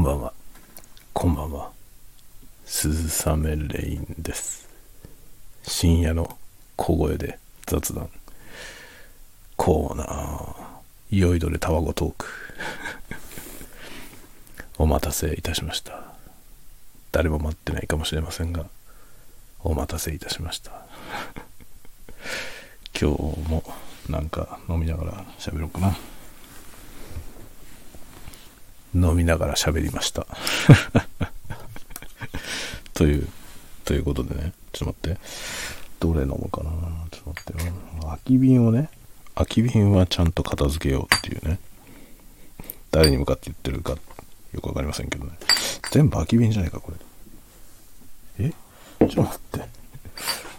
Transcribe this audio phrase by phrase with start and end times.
[0.00, 0.32] んばんは。
[1.12, 1.70] こんばんは。
[2.64, 4.66] 鈴雨レインです。
[5.62, 6.38] 深夜の
[6.76, 8.08] 小声で雑談。
[9.58, 10.54] コーナー。
[11.10, 12.26] 酔いどれタワゴトーク。
[14.78, 16.14] お待たせいたしました。
[17.12, 18.64] 誰も待ってないかもしれませんが、
[19.62, 20.70] お待たせいたしました。
[22.98, 23.62] 今日も
[24.08, 25.94] なんか飲みながら喋ろうかな。
[28.94, 30.26] 飲みながら喋りました。
[32.94, 33.28] という、
[33.84, 35.20] ということでね、ちょっと待って。
[36.00, 36.70] どれ飲むかな
[37.10, 37.72] ちょっと待ってよ。
[38.02, 38.88] 空き瓶をね、
[39.34, 41.58] 空き瓶はちゃんと片付けようっていうね。
[42.90, 43.96] 誰に向かって言ってるか
[44.52, 45.32] よくわかりませんけどね。
[45.90, 46.92] 全部空き瓶じゃないか、こ
[48.38, 48.46] れ。
[48.46, 48.50] え？
[48.50, 49.68] ちょっと待って。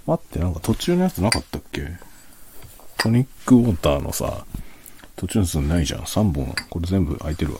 [0.07, 1.87] 待って、なんか途中のやつなかったっけ？
[2.97, 4.45] トニックウォーターのさ、
[5.15, 6.01] 途中のやつないじゃん。
[6.01, 6.55] 3本。
[6.69, 7.59] これ全部空いてるわ。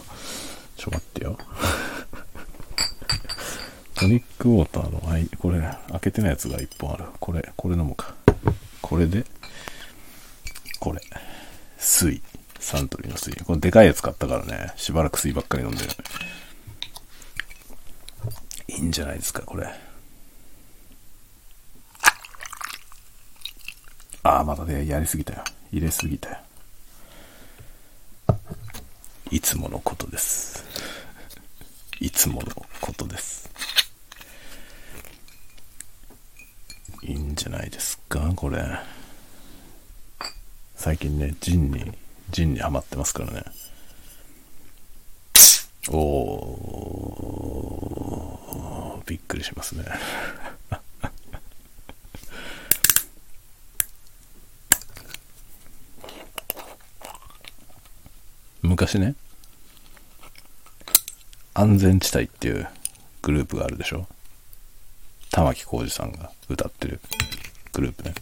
[0.81, 1.37] ちょ、待ってよ。
[3.93, 7.03] トニックウォーターの、はい、これ、開けてないやつが1本ある。
[7.19, 8.15] これ、これ飲むか。
[8.81, 9.23] これで、
[10.79, 10.99] これ。
[11.77, 12.19] 水。
[12.59, 13.31] サントリーの水。
[13.45, 15.89] これでかいやつ買ったからね、しばらく水ばっかり飲んでる。
[18.69, 19.67] いいんじゃないですか、これ。
[24.23, 25.43] ああ、またね、やりすぎたよ。
[25.71, 26.37] 入れすぎたよ。
[29.31, 30.65] いつものことです。
[32.01, 32.49] いつもの
[32.81, 33.49] ことです。
[37.01, 38.61] いいんじゃないですか、これ。
[40.75, 41.93] 最近ね、ジンに、
[42.29, 43.45] ジンにハマってますからね。
[45.89, 49.85] おー、びっくりしますね。
[58.61, 59.15] 昔ね、
[61.53, 62.67] 安全地帯っていう
[63.21, 64.07] グループがあるでしょ？
[65.31, 66.99] 玉置浩二さんが歌ってる
[67.73, 68.13] グループね。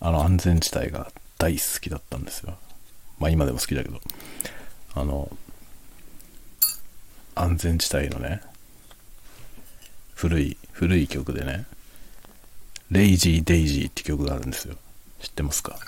[0.00, 2.56] あの安全地帯が大好きだったんですよ。
[3.18, 4.00] まあ今でも好きだけど、
[4.94, 5.30] あの、
[7.34, 8.40] 安全地帯のね、
[10.14, 11.66] 古い、古い曲でね、
[12.90, 14.76] レイジー・デイジーって曲があるんですよ。
[15.20, 15.78] 知ってますか？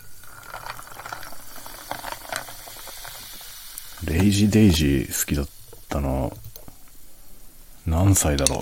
[4.05, 5.56] レイジー・デイジー好きだった
[6.01, 6.37] の、
[7.87, 8.61] 何歳だろう。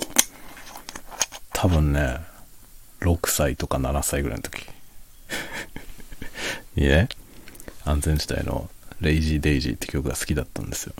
[1.53, 2.19] 多分ね、
[3.01, 4.63] 6歳とか7歳ぐらいの時。
[6.75, 7.09] いいね。
[7.83, 8.69] 安全地帯の
[9.01, 10.93] レイジー・デイジーって曲が好きだったんですよ。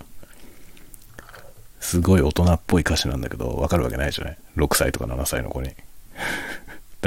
[1.79, 5.69] すごい大人っぽい歌詞なんだけど、わかるわけないじゃない ?6 歳とか7歳の子に。
[5.69, 5.81] だか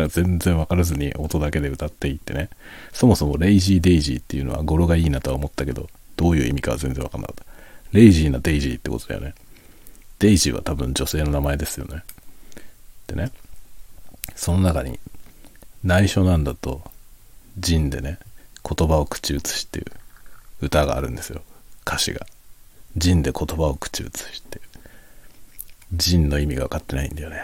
[0.02, 2.48] ら全然わからずに音だけで歌っていってね。
[2.92, 7.57] そもそも Lazy Daisy っていうのは語呂がいいなとは思ったけど、どういう意味かは全然わかんなかった。
[7.92, 9.34] lazy な Daisy ってことだよね。
[10.18, 12.02] デイジーは多分女性の名前ですよね。
[13.06, 13.32] でね、
[14.34, 14.98] その中に
[15.84, 16.82] 内緒なんだと、
[17.58, 18.18] ジンでね、
[18.64, 19.86] 言葉を口移しっていう
[20.60, 21.42] 歌があるんですよ。
[21.86, 22.26] 歌詞が。
[22.96, 24.64] ジンで言葉を口移しっていう。
[25.94, 27.42] ジンの意味が分かってないんだよね。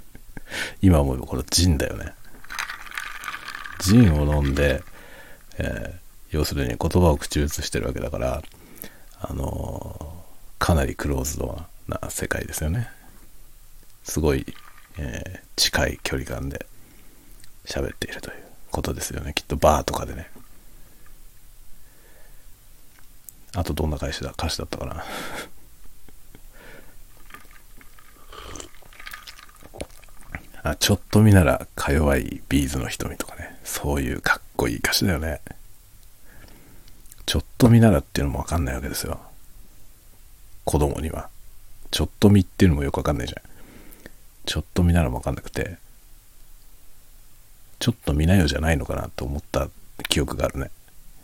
[0.82, 2.12] 今思えばこれジンだよね。
[3.80, 4.82] ジンを飲んで、
[5.58, 6.04] えー
[6.34, 8.42] 要するに言葉を口移してるわけだから、
[9.26, 10.24] あの
[10.58, 12.88] かなりクローズドな世界ですよね。
[14.02, 14.44] すごい、
[14.98, 16.66] えー近い距離感で
[17.64, 18.36] 喋っているという
[18.70, 19.32] ことですよね。
[19.34, 20.28] きっとバーとかでね。
[23.54, 25.04] あとどんな歌詞だ歌詞だったかな。
[30.70, 33.60] あちょっと見ならか弱いビーズの瞳とかね。
[33.64, 35.40] そういうかっこいい歌詞だよね。
[37.26, 39.20] ちょっと見ならっていうのもわかんないわけですよ。
[40.64, 41.28] 子供には。
[41.90, 43.42] ちょっと見っていうのもよくわかんないじゃん。
[44.46, 45.78] ちょっと見ならもわかんなくて、
[47.78, 49.68] ちょっと見なよじゃないのかなと思った
[50.08, 50.70] 記憶があるね。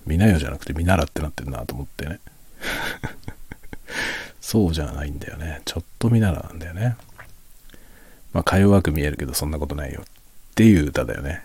[0.06, 2.21] 見なよじゃなくて見ならってなってるなと思ってね。
[4.41, 5.63] そうじゃないんだよね。
[5.65, 6.97] ちょっと見ならなんだよね。
[8.33, 10.04] まあ、か弱く見えるけどそんなことないよっ
[10.54, 11.45] ていう歌だよね。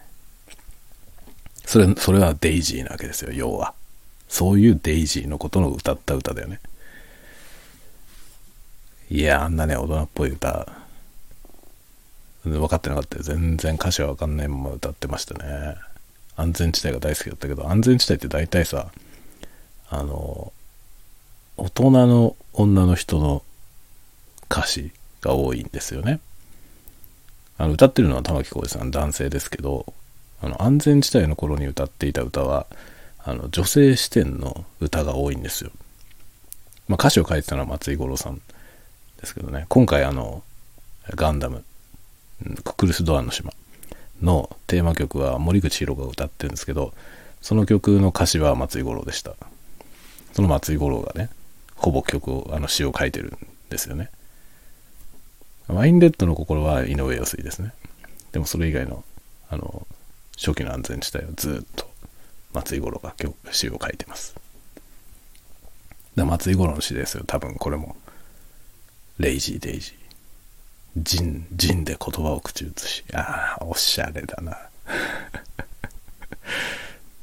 [1.65, 3.73] それ、それはデイジーなわけですよ、要は。
[4.27, 6.59] そういうデイジーのことの歌った歌だよね。
[9.09, 10.67] いや、あんなね、大人っぽい歌、
[12.43, 13.23] 分かってなかったよ。
[13.23, 15.75] 全然歌詞は分かんないまま歌ってましたね。
[16.35, 18.91] 安全地帯が大好きだったけど、安全地帯って大体さ、
[19.89, 20.51] あの、
[21.57, 23.43] 大人の女の人の
[24.49, 24.91] 歌詞
[25.21, 26.19] が多いんですよね。
[27.57, 29.93] あの歌ってるのは玉置浩二さん男性ですけど
[30.41, 32.67] あの安全地帯の頃に歌っていた歌は
[33.25, 35.71] あの女性視点の歌が多いんですよ
[36.87, 40.43] まあ、歌詞を書いてたのは松井五郎さんですけどね、今回あの、
[41.09, 41.63] ガンダム、
[42.63, 43.53] ククルス・ドアンの島
[44.21, 46.93] のテーマ曲は森口博が歌ってるんですけど、
[47.41, 49.35] その曲の歌詞は松井五郎でした。
[50.33, 51.29] その松井五郎がね、
[51.75, 53.37] ほぼ曲を、あの詩を書いてるん
[53.69, 54.09] ですよね。
[55.67, 57.73] ワインレッドの心は井上陽水ですね。
[58.31, 59.03] でもそれ以外の、
[59.49, 59.87] あの、
[60.37, 61.89] 初期の安全地帯をずっと
[62.55, 64.33] 松井五郎が今日詩を書いてます。
[66.15, 67.97] だ松井五郎の詩ですよ、多分これも。
[69.19, 69.95] レイジーデイジー。
[70.95, 73.03] ジン、ジンで言葉を口移し。
[73.13, 74.53] ああ、おしゃれだな。
[74.55, 74.59] っ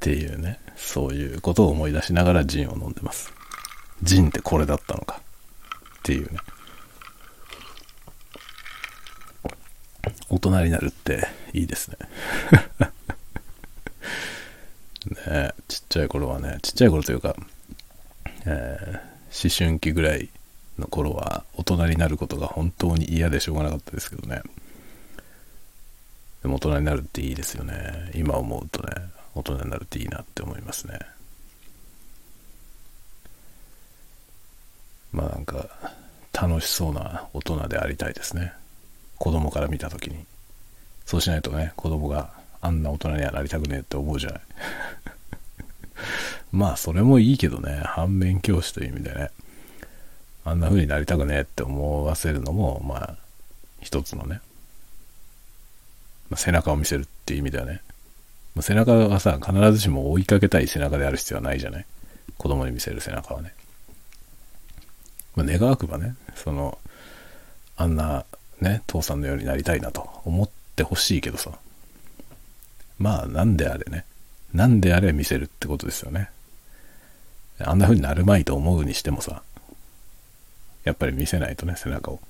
[0.00, 3.32] ていうね、そういうことを思い出しながらジンを飲んでます。
[4.02, 5.22] ジンってこれだったのか。
[6.00, 6.38] っていうね。
[10.28, 11.96] 大人になるっていいですね。
[15.10, 17.34] ねちっちゃい頃はね、ちっちゃい頃というか、
[18.46, 20.28] えー、思春期ぐらい
[20.78, 24.42] の頃は大人になることが本当に嫌でしょうがなかったですけどね。
[26.42, 28.10] でも大人になるっていいですよね。
[28.14, 28.92] 今思うとね、
[29.34, 30.98] 大人になるっていいなって思いますね。
[35.12, 35.68] まあなんか、
[36.32, 38.52] 楽しそうな大人でありたいですね。
[39.18, 40.24] 子供から見た時に。
[41.04, 44.40] そうしないとね、子供があんな大人にはなりたくねえって思うじゃない。
[46.52, 49.30] まあそれもいいけどね、反面教師という意味でね。
[50.44, 53.16] あんな風になりたくねえって思わせるのも、まあ、
[53.80, 54.40] 一つのね、
[56.30, 57.80] まあ、背中を見せるっていう意味ではね、
[58.54, 61.86] まあ、背中はさ、必ずしも追いかけたい背中である必要はないじゃない
[62.38, 63.54] 子供に見せる背中はね。
[65.36, 66.76] まあ、願わくばね、その、
[67.76, 68.24] あんな
[68.60, 71.52] ね、父さんのようになりたいなと思ってほしいけどさ、
[73.02, 74.04] まあ、なんであれね、
[74.54, 76.30] なんであれ見せるってことですよね。
[77.58, 79.42] あんな風になるまいと思うにしてもさ、
[80.84, 82.20] やっぱり見せないとね、背中を。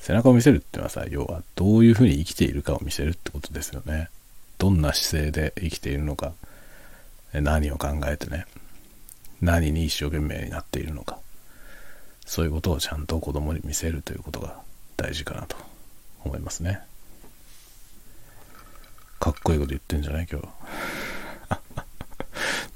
[0.00, 4.10] 背中を見せるっていうのはさ、要はどういうふうに生きているかを見せるってことですよね。
[4.58, 6.32] どんな姿勢で生きているのか、
[7.32, 8.44] 何を考えてね、
[9.40, 11.20] 何に一生懸命になっているのか、
[12.26, 14.58] そういうことをちゃんと子供に見せるということが
[14.96, 15.56] 大事かなと
[16.24, 16.89] 思いますね。
[19.20, 20.26] かっこいいこと言ってんじゃない？
[20.30, 20.48] 今日。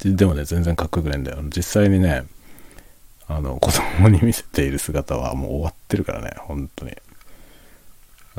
[0.16, 1.38] でもね、全然かっこよくないんだよ。
[1.44, 2.24] 実際にね、
[3.26, 6.94] あの、子供に見せている姿はもう終わってるからね、本当に。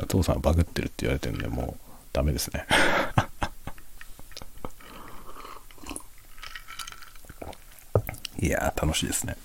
[0.08, 2.64] 父さんバグってるって言われてるんで、もうダメですね。
[8.38, 9.36] いやー、楽しいですね。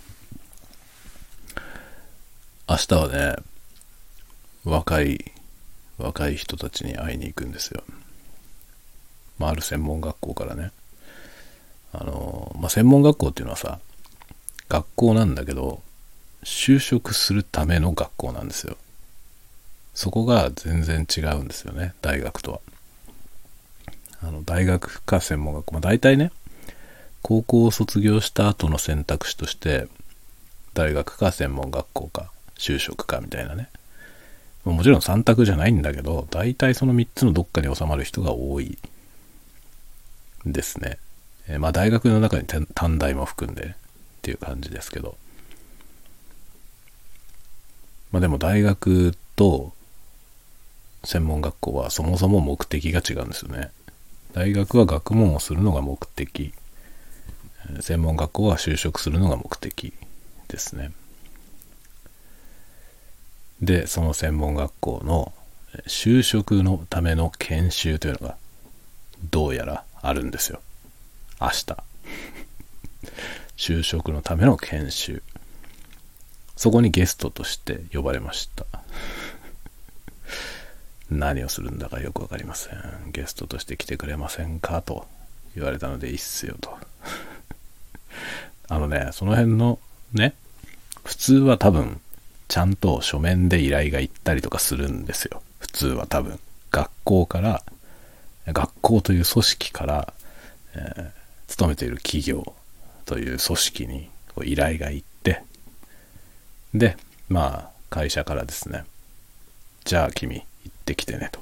[2.70, 3.36] 明日はね、
[4.64, 5.32] 若い、
[5.98, 7.84] 若い人たちに会いに行くんですよ。
[9.42, 10.72] まあ、ある専門学校からね。
[11.94, 13.80] あの、まあ、専門学校っていうのはさ、
[14.70, 15.82] 学校なんだけど、
[16.44, 18.78] 就職するための学校なんですよ。
[19.96, 22.60] そこが全然違うんですよね、大学とは。
[24.24, 25.74] あの、大学か専門学校。
[25.74, 26.32] まあ大体ね、
[27.24, 29.88] 高校を卒業した後の選択肢として、
[30.76, 33.70] 大学か専門学校か、就職かみたいなね。
[34.64, 38.78] もちろん3択じゃないんだけど、大体その3つのどっかに収まる人が多い
[40.46, 40.98] ですね。
[41.48, 45.18] えー、まあ大学の中に短大も含んで、っていう感じですけど。
[48.12, 49.74] まあでも大学と
[51.04, 53.72] 専門学校はそもそも目的が違うんですよね。
[54.34, 56.54] 大学は学問をするのが目的。
[57.80, 59.94] 専門学校は就職するのが目的
[60.48, 60.92] ですね。
[63.62, 65.34] でその専門学校の
[65.88, 68.38] 就職のための研修というのが
[69.30, 70.62] どうやらあるんですよ
[71.40, 71.78] 明日
[73.58, 75.24] 就職のための研修。
[76.56, 78.66] そこにゲストとして呼ばれました。
[81.10, 83.12] 何をするんだかよくわかりません。
[83.12, 85.08] ゲストとして来てくれませんかと
[85.56, 86.78] 言われたのでいいっすよと。
[88.70, 89.80] あのね、その辺の
[90.14, 90.34] ね、
[91.04, 92.00] 普通は多分、
[92.48, 95.42] ちゃんと書面で依頼が行ったりとかするんですよ。
[95.60, 96.40] 普通は多分。
[96.72, 97.64] 学校から、
[98.48, 100.14] 学校という組織から、
[100.76, 101.12] えー、
[101.48, 102.56] 勤めている企業
[103.06, 104.10] という組織に
[104.44, 105.44] 依頼が行って、
[106.74, 106.98] で、
[107.30, 108.86] まあ、会社からですね、
[109.84, 111.40] じゃあ君、行ってきてねと。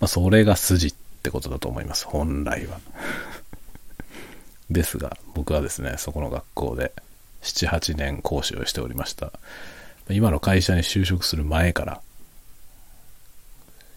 [0.00, 2.78] まあ、それが筋ってことだと思います、本来は。
[4.70, 6.92] ですが、僕はですね、そこの学校で
[7.42, 9.32] 7、8年講師をしておりました。
[10.10, 12.00] 今の会社に就職する前から、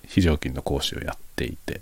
[0.10, 1.82] 非常勤の講師をやっていて、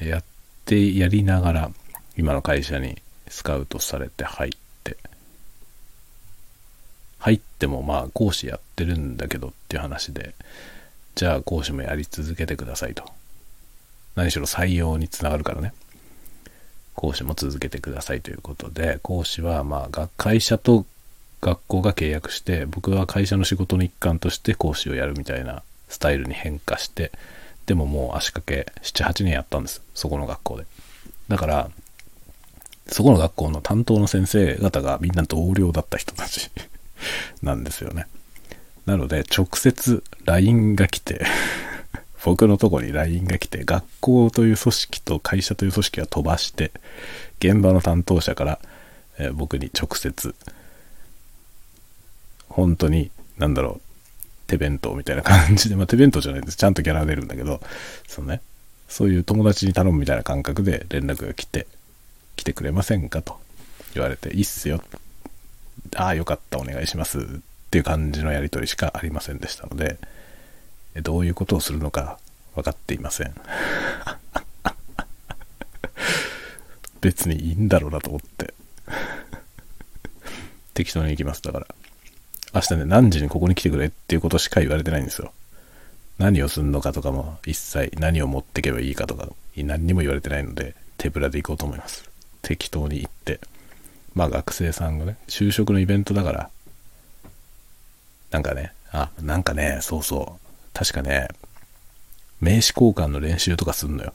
[0.00, 0.24] やっ
[0.64, 1.70] てやりながら、
[2.16, 2.96] 今の会社に
[3.28, 4.66] スカウトされて入って
[7.26, 10.34] 入ってもまあ講師やってるんだけどっていう話で、
[11.16, 13.02] じゃあ講師もやり続けてくださいと。
[14.14, 15.72] 何しろ採用につながるからね。
[16.94, 20.86] 講師も続けてくださいということで、講師はまあ会社と
[21.40, 27.12] 学校が契約して、僕は会社の仕事の一環として講師をやるみたいなスタイルに変化して、
[27.66, 29.82] でももう足掛け7、8年やったんです。
[29.94, 30.66] そこの学校で。
[31.28, 31.70] だから、
[32.88, 36.50] そこの学校の担当の先生方がみんな同僚だった人たち
[37.42, 38.06] なんですよね。
[38.86, 41.26] なので、直接 LINE が来て
[42.24, 46.72] 僕のとこに LINE が来て、学校という組織と会社という組織は飛ばして、
[47.38, 48.58] 現場の担当者から、
[49.18, 50.34] え、僕に直接、
[52.48, 53.85] 本当に、なんだろう、
[54.46, 56.56] 手弁当みたいな感じで、 まあ手弁当じゃないです。
[56.56, 57.60] ちゃんとギャラ出るんだけど、
[58.06, 58.40] そのね、
[58.88, 61.66] そういう友達に頼むみたいな感覚で連絡が来て、
[62.36, 63.38] 来てくれませんかと
[63.94, 64.82] 言われて、いいっすよ。
[65.96, 67.18] ああ、よかった、お願いします。
[67.18, 67.22] っ
[67.70, 69.98] ていう感じのやり取りしかありませんでしたので、
[71.02, 72.18] どういうことをするのか
[72.54, 73.34] 分かっていません。
[77.00, 78.54] 別にいいんだろうなと思って。
[80.74, 81.42] 適当に行きます。
[81.42, 81.66] だから。
[82.56, 85.30] 明日ね、何時にここに来てくれっていうことしか言われてないんですよ。
[86.16, 92.08] 何をすんのかとかも一切何を持ってけばいいかとか何にも言われてないので手ぶらで行こうと思います。
[92.40, 93.40] 適当に行って。
[94.14, 96.50] まあ学生さんがね、就職のイベントだから、
[98.30, 100.50] なんかね、あ、なんかね、そうそう。
[100.72, 101.28] 確かね、
[102.40, 104.14] 名刺交換の練習とかすんのよ。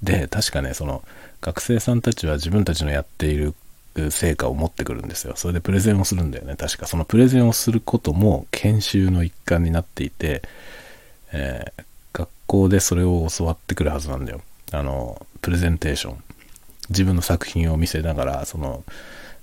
[0.00, 1.02] で、確かね、その
[1.40, 3.56] 学生さんたちは自分たちのやっている
[4.10, 5.34] 成果を持ってくるんですよ。
[5.36, 6.56] それでプレゼンをするんだよね。
[6.56, 10.42] 確かそのプレゼンをすることも研修の一環になっていて、
[11.32, 14.40] えー、学校でそれを教わってくるはずなんだよ。
[14.72, 16.24] あの、プレゼンテーション。
[16.88, 18.84] 自分の作品を見せながら、その、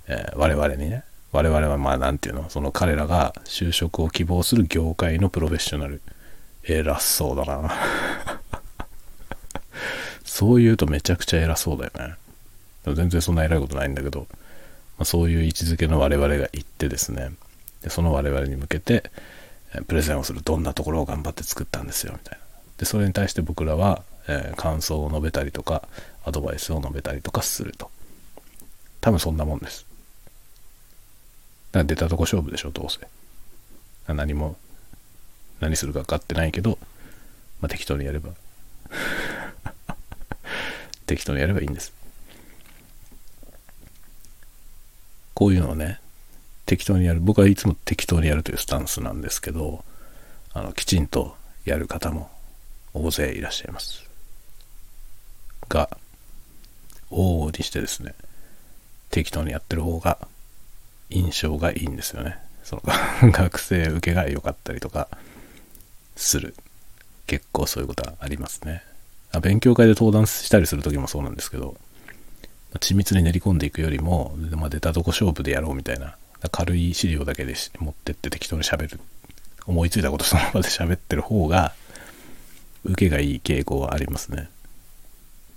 [0.08, 6.00] えー、我々にね、我々はまあ何て言うの、その彼らが就職を希望する業界のプロフェッショナル。
[6.64, 7.72] 偉そうだな。
[10.24, 12.14] そう言うとめちゃくちゃ偉そうだよね。
[12.84, 14.26] でも全然そんな偉いことないんだけど、ま
[15.00, 17.30] あ、そういう位置づけの我々が行ってですね、
[17.82, 19.10] でその我々に向けて、
[19.86, 22.44] プレゼンをするどんなところを頑張って作ったんですよみたいな。
[22.78, 25.88] で、それに対して僕らは、えー、感想を述べたりとか、
[26.24, 27.90] アドバイスを述べたりとかすると。
[29.00, 29.86] 多分そんなもんです。
[31.72, 32.98] だから出たとこ勝負でしょ、どうせ。
[34.12, 34.56] 何も、
[35.60, 36.78] 何するか分かってないけど、
[37.60, 38.30] まあ、適当にやれば
[41.06, 41.92] 適当にやればいいんです。
[45.40, 45.98] こういうのをね、
[46.66, 47.20] 適当にやる。
[47.20, 49.82] 僕はいつも適当にやるというスタンスなんですけど、
[50.52, 52.30] あの、きちんとやる方も
[52.92, 54.06] 大勢いらっしゃいます。
[55.70, 55.88] が、
[57.10, 58.14] 往々にしてですね、
[59.08, 60.18] 適当にやってる方が
[61.08, 62.36] 印象がいいんですよね。
[62.62, 62.82] その
[63.32, 65.08] 学生受けが良かったりとか
[66.16, 66.54] する。
[67.26, 68.82] 結構そういうことはありますね。
[69.32, 71.78] あ勉強会で登壇したりする時もそうなんですけど、
[72.78, 76.16] 緻密に練り込んでいくよりも、まあ、出たとこ勝負でやろうみたいな、
[76.52, 79.00] 軽い資料だけで持ってって適当に喋る。
[79.66, 81.74] 思いついたことその場で 喋ってる方が、
[82.84, 84.48] 受けがいい傾向はありますね。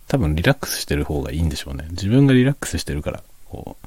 [0.08, 1.88] 多分リラックスしてる方がいいんでしょうね。
[1.91, 3.77] 自分がリラックスしてるから、こ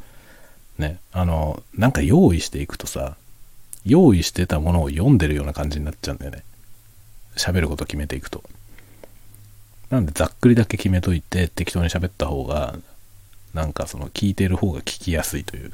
[0.78, 3.16] う、ね、あの、なんか用意していくとさ、
[3.84, 6.42] 用意してたものを読んでるような感じになっちゃうんだよね。
[7.36, 8.42] 喋ること決めていくと。
[9.90, 12.76] なんでざっくりだけ決めといて適当に喋った方が、
[13.56, 15.72] なんかその聞いてる方が聞きやすいという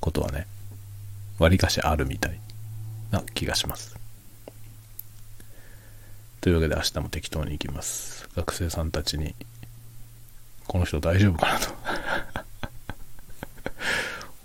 [0.00, 0.46] ことはね、
[1.38, 2.38] 割かしあるみたい
[3.10, 3.96] な気がします。
[6.42, 8.28] というわけで明日も適当に行きます。
[8.36, 9.34] 学生さんたちに、
[10.66, 11.74] この人大丈夫かなと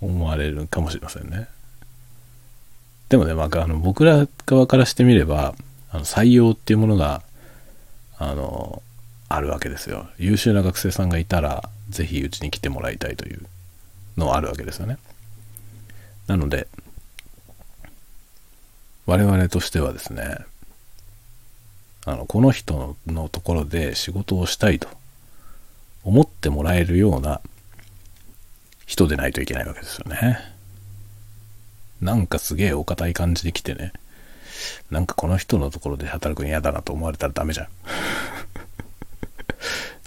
[0.00, 1.46] 思われるかもしれませんね。
[3.10, 5.54] でもね、まあ、あの僕ら側からしてみれば、
[5.90, 7.22] あの採用っていうものが、
[8.16, 8.82] あの、
[9.28, 10.08] あるわけですよ。
[10.16, 13.46] 優秀な学生さんがいたら、ぜひうちに来てもらいたいという
[14.16, 14.98] のはあるわけですよね。
[16.26, 16.68] なので、
[19.06, 20.38] 我々としてはですね、
[22.06, 24.88] あのこの人のところで仕事をしたいと
[26.04, 27.40] 思ってもらえるような
[28.86, 30.38] 人でないといけないわけですよね。
[32.00, 33.92] なんかすげえお堅い感じで来てね、
[34.90, 37.68] なんかこの人のところで働くの嫌だなと思われたらダメじゃ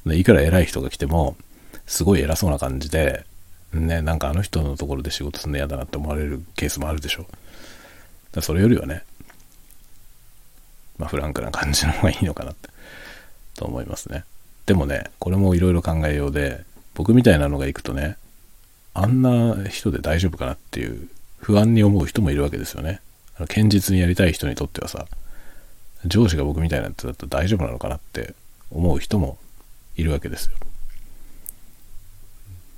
[0.05, 0.13] ん。
[0.13, 1.37] いくら偉い人が来ても、
[1.85, 3.25] すごい偉そうな感じで、
[3.73, 7.25] ね、なんかあの人のところで仕事するの嫌だなって思われるケースもあるでしょ。
[8.31, 9.03] だそれよりはね、
[10.97, 12.69] まあ、フランクな感じの方がいいのかなって、
[13.55, 14.25] と思いますね。
[14.65, 16.63] でもね、これもいろいろ考えようで、
[16.93, 18.17] 僕みたいなのが行くとね、
[18.93, 23.01] あんな人で大丈夫かなっていう不安に思う人もいるわけですよね。
[23.35, 25.07] あの堅実にやりたい人にとってはさ、
[26.05, 28.35] 上司が僕みたいなやつだと大丈夫なのかなって
[28.71, 29.37] 思う人も
[29.95, 30.53] いるわけですよ。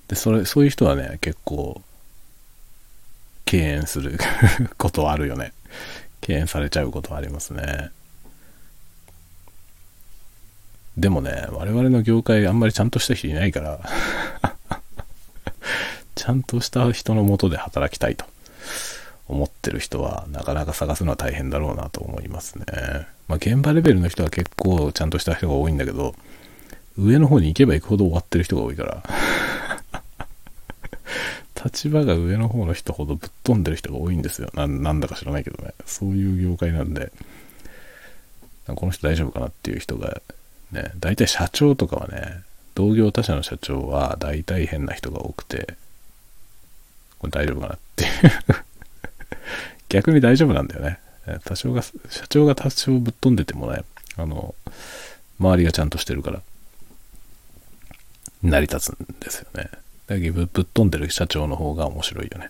[0.07, 1.81] で、それ、そういう人はね、結構、
[3.45, 4.17] 敬遠する
[4.77, 5.53] ことはあるよね。
[6.21, 7.91] 敬遠されちゃうことはありますね。
[10.97, 13.79] でもね、我々の業界あんまりちゃんとした人いないから
[16.15, 18.25] ちゃんとした人のもとで働きたいと
[19.27, 22.65] 思ってる人はなかなか探すのは大変だろうなと思いますね。
[23.27, 26.15] まあ現場レベルの人は結構ちゃんとした人が多いんだけど、
[26.97, 29.03] 上の方に行けば行くほど終わってる人が多いから
[31.65, 34.50] 立場が上の方の人ほどぶっ飛んでる人が多いんですよ。
[34.53, 35.74] ななんだか知らないけどね。
[35.86, 37.12] そういう業界なんで、
[38.67, 40.22] この人大丈夫かなっていう人が、
[40.72, 42.43] ね、大体社長とかはね、
[42.75, 45.75] 同業他社の社長は大体変な人が多くて、
[47.17, 48.12] これ大丈夫かなっていう
[49.89, 51.00] 逆に大丈夫なんだよね。
[51.45, 51.93] 多少が、社
[52.29, 53.84] 長が多少ぶっ飛んでてもね、
[54.17, 54.53] あの、
[55.39, 56.41] 周りがちゃんとしてるから、
[58.43, 59.72] 成り立つんですよね。
[60.07, 62.50] だけどぶっ飛んでる社長の方が面白いよね。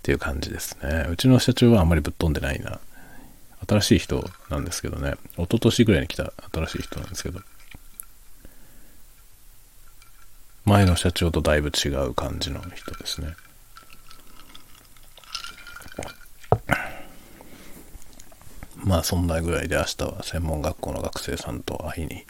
[0.00, 1.06] っていう感じですね。
[1.10, 2.80] うちの社長はあんまりぶっ飛んでないな。
[3.68, 5.14] 新しい人なんですけどね。
[5.36, 7.40] 一昨年ぐらいに来た新しい人なんですけど。
[10.64, 13.34] 前の社長とだいぶ違う感じの人ですね。
[18.76, 22.24] まあそんなぐらいで明日は専門学校の学生さんと会いに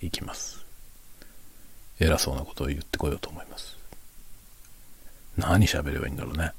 [0.00, 0.63] 行きます。
[2.00, 3.76] 偉そうなことを言ってこようと思います。
[5.36, 6.52] 何喋ればいいんだろうね。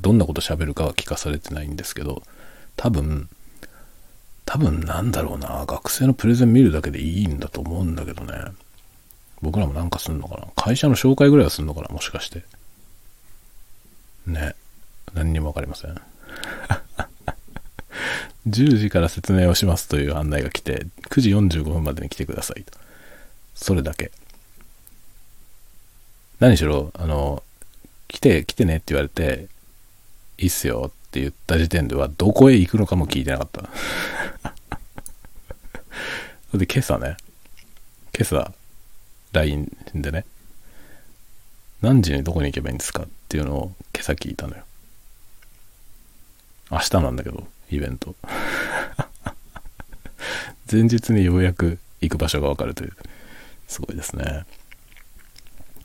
[0.00, 2.22] どんなこと喋るかは聞かされてないんですけど、
[2.76, 3.28] 多分、
[4.44, 8.32] 多分なんだろうな、学生のプレゼン見るだけでいいんだと思うんだけどね。
[9.40, 12.44] 僕らもなんかすんのかな会社の紹介ぐらいはすんのかなもしかして。
[14.26, 14.54] ね。
[15.14, 16.00] 何にもわかりません。
[18.48, 22.78] 10時から説明をしますという案内が来て、9時45分までに来てくださいと。
[23.54, 24.10] それだけ。
[26.42, 27.44] 何しろ、あの、
[28.08, 29.46] 来て、来てねって言われて、
[30.38, 33.70] いいっすよって言った時点では、どこへ行くのかも聞いてなかった。
[36.58, 37.16] で、今朝ね、
[38.12, 38.52] 今朝、
[39.30, 40.24] LINE でね、
[41.80, 43.04] 何時にどこに行けばいいんですか？
[43.04, 44.64] っていうのを今朝聞いたのよ。
[46.72, 48.16] 明日なんだけど、イベント。
[50.70, 52.96] 前日にようやく行く場所がわかるという、
[53.68, 54.44] すごいですね。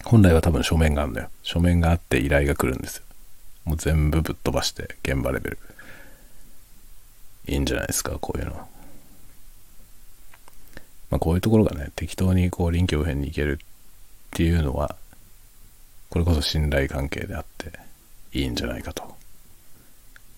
[0.03, 1.29] 本来は多分書面があるんだよ。
[1.43, 3.03] 書面があって依頼が来るんですよ。
[3.65, 5.59] もう全部ぶっ飛ばして現場レベル。
[7.47, 8.67] いいんじゃないですか、こういうのは。
[11.09, 13.65] まあこういうところがね、適当にこう臨機応変にいけるっ
[14.31, 14.95] ていうのは、
[16.09, 17.71] これこそ信頼関係であって
[18.33, 19.03] いいんじゃないかと。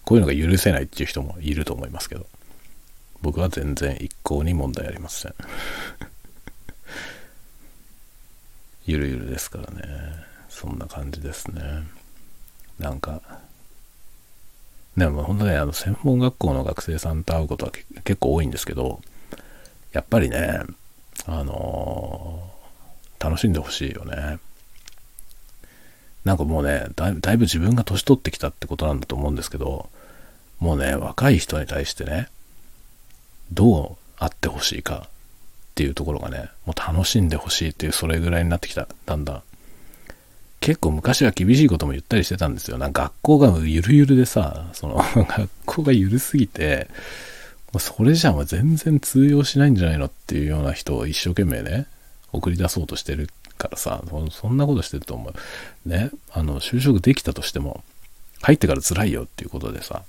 [0.05, 2.25] こういうのが許せないっていう人もいると思いますけど、
[3.21, 5.35] 僕は全然一向に問題ありません。
[8.89, 9.83] ゆるゆるですからね。
[10.49, 11.61] そんな感じですね。
[12.79, 13.21] なんか、
[14.97, 17.71] でも本当ね、あの、専門学校の学生さんと会うことは
[18.03, 18.99] 結構多いんですけど、
[19.91, 20.61] やっぱりね、
[21.27, 24.39] あのー、楽しんでほしいよね。
[26.25, 29.89] なんかもうねだいぶ自分が年取ってきたってことなんだと思うんですけど、
[30.59, 32.27] もうね、若い人に対してね、
[33.51, 35.07] どうあってほしいか
[35.79, 39.41] っていうところがね、もう楽しんでほしいっていうそれぐらいになってきた、だんだん。
[40.59, 42.77] 結構昔は厳しいことも言ったりしてたんですよ。
[42.77, 46.89] なんか学校がゆるゆるでさ、その 学校がゆるすぎて、
[47.77, 51.87] それじゃあ全然通用しないんじゃないのっていうような人を一生懸命ね、
[52.33, 55.89] 送り出そうとしてるからさ、そんなことしてると思う。
[55.89, 57.85] ね、あの、就職できたとしても、
[58.41, 60.03] 入ってから辛いよっていうことでさ、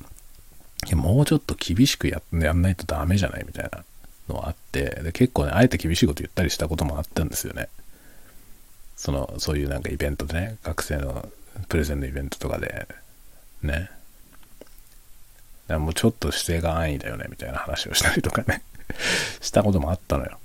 [0.95, 3.85] もうちょっと厳しくややんないとダメじゃないみたいな
[4.31, 7.69] のあって、で結構ね、あえて厳しいこと言ったりしたこともあったんですよね。
[8.97, 11.29] その、そういうなんかイベントでね、学生の
[11.69, 12.87] プレゼンのイベントとかで、
[13.63, 13.91] ね。
[15.69, 18.63] だもうちょっと姿勢が安易だよね、みたいな話をしたりとかね
[19.41, 20.39] したこともあったのよ。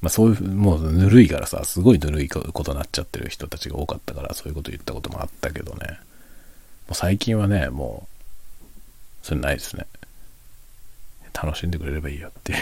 [0.00, 5.98] まあそういう、もうぬるいからさ、すごいぬるいことになっちゃってる人たちが多かったから、そういうこと言ったこともあったけどね。
[6.86, 8.06] もう最近はね、も
[9.22, 9.86] う、それないですね。
[11.36, 12.58] 楽しんでくれればいいよっていう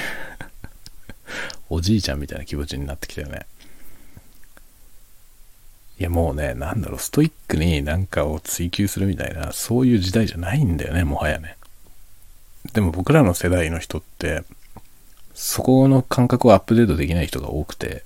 [1.70, 3.46] おじいちゃんみたいな気持ちになってきたよね。
[5.98, 11.56] いやもうね、なんだろう、ストイックになんかを追求するみたいな、そういう時代じゃないんだよね、もはやね。
[12.72, 14.42] でも僕らの世代の人って、
[15.34, 18.02] そこの感覚をアップデートできない人が多くて、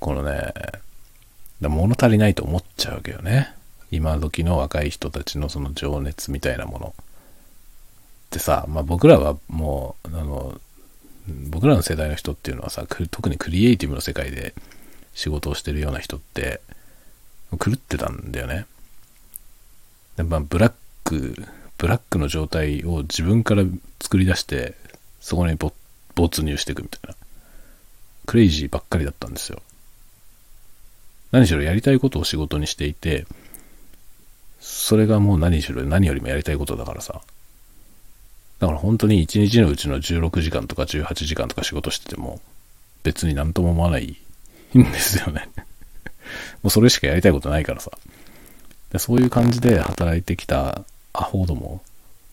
[0.00, 0.52] このね、
[1.60, 3.54] だ物足りないと思っちゃうけよね。
[3.90, 6.94] 今時の若い人たちのその情熱みたいなもの。
[8.28, 10.60] ってさ、まあ僕らはもう、あの、
[11.50, 14.54] 僕らの世代の人っていうのはさ、特にクリエイティブの世界で
[15.14, 16.60] 仕事をしてるような人って、
[17.52, 18.66] 狂ってたんだよね。
[20.16, 20.72] でまあ、ブラッ
[21.04, 21.34] ク、
[21.78, 23.62] ブラックの状態を自分から
[24.00, 24.74] 作り出して、
[25.20, 25.56] そこに
[26.14, 27.14] 没入していくみたいな。
[28.26, 29.62] クレイジーばっかりだったんですよ。
[31.32, 33.26] 何しろやりたいことを仕事にしていて、
[34.60, 37.22] それがもう何しろ何よりもやりたいことだからさ。
[38.58, 42.40] だから本当に1日のうちの16時間とか18時間とか仕事してても
[43.02, 44.16] 別になんとも思わない
[44.76, 45.48] んですよね
[46.62, 47.90] もうそれしかやりたいことないからさ。
[48.90, 51.82] でそういう感じで働いてきたアホども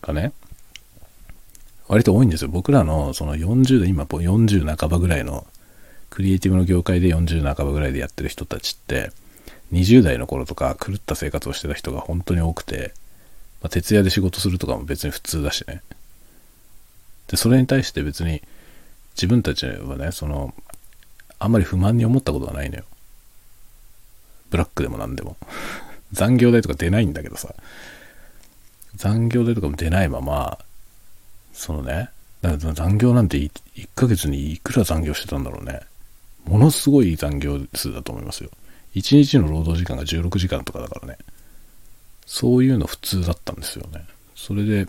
[0.00, 0.32] がね、
[1.88, 2.48] 割と多いんですよ。
[2.48, 5.46] 僕らのその40代、今40半ばぐらいの、
[6.10, 9.10] クリエイティブの業界で40半ばぐらいでやってる人たちって、
[9.72, 12.94] 20代の頃とか狂った生活をしてた人が本当に多くて、
[13.60, 15.82] まあ、徹夜で仕事するとかも別に普通だしね。
[17.28, 18.42] で、それに対して別に
[19.14, 20.54] 自分たちはね、その、
[21.38, 22.84] あんまり不満に思ったことがないのよ。
[24.50, 25.36] ブラックでも何でも。
[26.12, 27.54] 残業代とか出ないんだけどさ。
[28.94, 30.58] 残業代とかも出ないまま、
[31.52, 32.10] そのね、
[32.42, 33.50] だから残業なんて1
[33.94, 35.80] ヶ月にいくら残業してたんだろうね。
[36.44, 38.50] ものすごい残業数だと思いますよ。
[38.94, 41.18] 1日の労働時間が16時間とかだからね。
[42.24, 44.04] そういうの普通だったんですよね。
[44.34, 44.86] それで、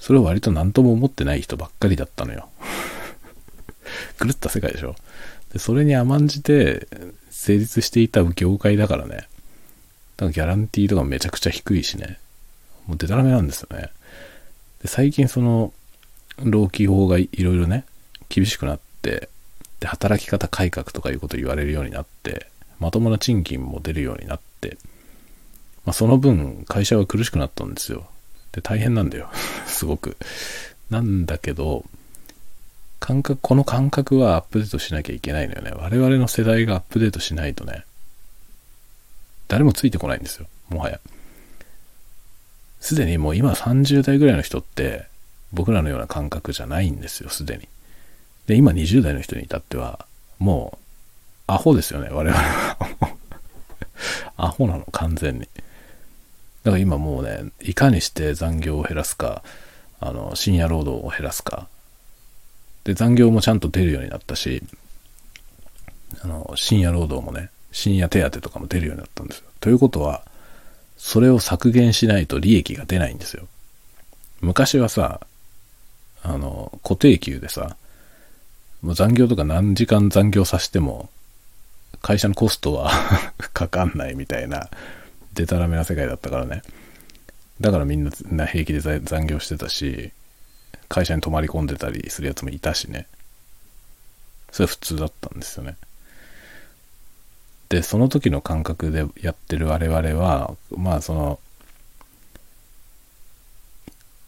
[0.00, 2.48] それを割と何とも思ってない人ばっかりだったのよ。
[4.18, 4.96] 狂った世界でしょ。
[5.52, 6.88] で、それに甘んじて
[7.30, 9.16] 成立していた業界だからね。
[9.16, 9.28] だか
[10.24, 12.18] らギャランティーとかめちゃくちゃ低いしね。
[12.86, 13.90] もうデタラメなんですよね。
[14.82, 15.72] で、最近その、
[16.38, 17.84] 労基法がいろいろね、
[18.30, 19.28] 厳しくなって、
[19.80, 22.46] で、働き方改革とかいうこと言われるようになって、
[22.78, 24.78] まともな賃金も出るようになって、
[25.84, 28.06] まあ、その分、会社は苦しくなったんですよ。
[28.52, 29.30] で、大変なんだよ。
[29.66, 30.16] すごく。
[30.90, 31.84] なんだけど、
[32.98, 35.70] 感覚、この感覚はアップデートしなきゃいけないのよね。
[35.70, 37.84] 我々の世代がアップデートしないとね、
[39.48, 40.46] 誰もついてこないんですよ。
[40.68, 41.00] もはや。
[42.80, 45.06] すでにもう今30代ぐらいの人って、
[45.52, 47.68] 僕らのような感覚じゃないんですよ、すでに。
[48.46, 50.06] で、今20代の人に至っては、
[50.38, 50.78] もう、
[51.46, 52.76] アホですよね、我々は。
[54.36, 55.48] アホなの、完全に。
[56.64, 59.42] だから今もうね、いかにして残業を減らすか、
[59.98, 61.68] あの、深夜労働を減らすか。
[62.84, 64.62] で、残業もちゃんと出るようになったし、
[66.22, 69.44] あの、深夜労働もね、深夜手当とかも出るようになったんですよ。
[69.60, 70.22] ということは、
[70.96, 73.46] それを削減しないと利益が出ないんですよ。
[74.40, 75.20] 昔はさ、
[76.22, 77.76] あの、固定給でさ、
[78.82, 81.08] もう残業とか何時間残業させても、
[82.02, 82.90] 会社のコストは
[83.52, 84.70] かかんないみたいな、
[85.34, 86.62] デタラメな世界だったからね。
[87.60, 90.12] だからみんな平気で残業してたし、
[90.88, 93.06] 会社に泊まり込んでたりするやつもいたしね。
[94.50, 95.76] それ普通だったんですよね。
[97.68, 101.38] で、その時の感覚でやってる我々は、まあその、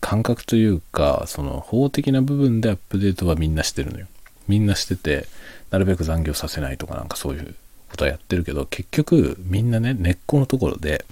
[0.00, 4.06] 感覚というか、その法的な部分でアップデートはみんなしてるのよ。
[4.46, 5.26] みんなしてて、
[5.70, 7.54] なるべく残業させないとかなんかそういう
[7.92, 11.04] ことはやってるけど、結局みんなね、根っこのところで、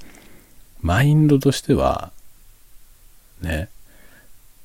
[0.80, 2.10] マインドとしては、
[3.42, 3.68] ね、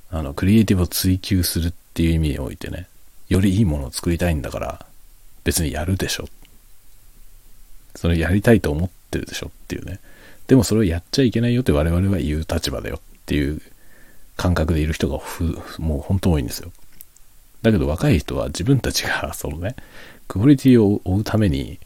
[0.10, 2.88] あの、クリエイティブを追求するっていう意味においてね、
[3.28, 4.86] よりいいものを作りたいんだから、
[5.44, 6.30] 別にやるでしょ。
[7.96, 10.00] それやりたいと思ってるでしょっていうね。
[10.48, 13.62] でもそれをやっちゃいけないよって我々は言う立場だよっていう
[14.38, 15.20] 感覚でいる人が
[15.80, 16.72] もう本当多いんですよ。
[17.62, 19.76] だけど若い人は自分たちがそのね、
[20.28, 21.80] クオリティを追うために、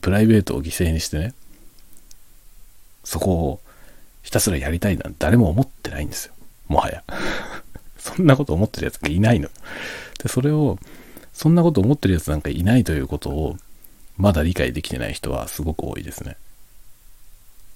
[0.00, 1.34] プライベートを犠牲にしてね、
[3.04, 3.60] そこを
[4.22, 6.34] ひたすらやりたいなんて誰も思ってないんですよ。
[6.68, 7.04] もはや。
[7.98, 9.48] そんなこと思ってるやつがいないの。
[10.22, 10.78] で、それを、
[11.32, 13.56] そんなこと思ってるやつなんかいないということを、
[14.16, 16.36] まだ理解できてない人はすごく多いですね。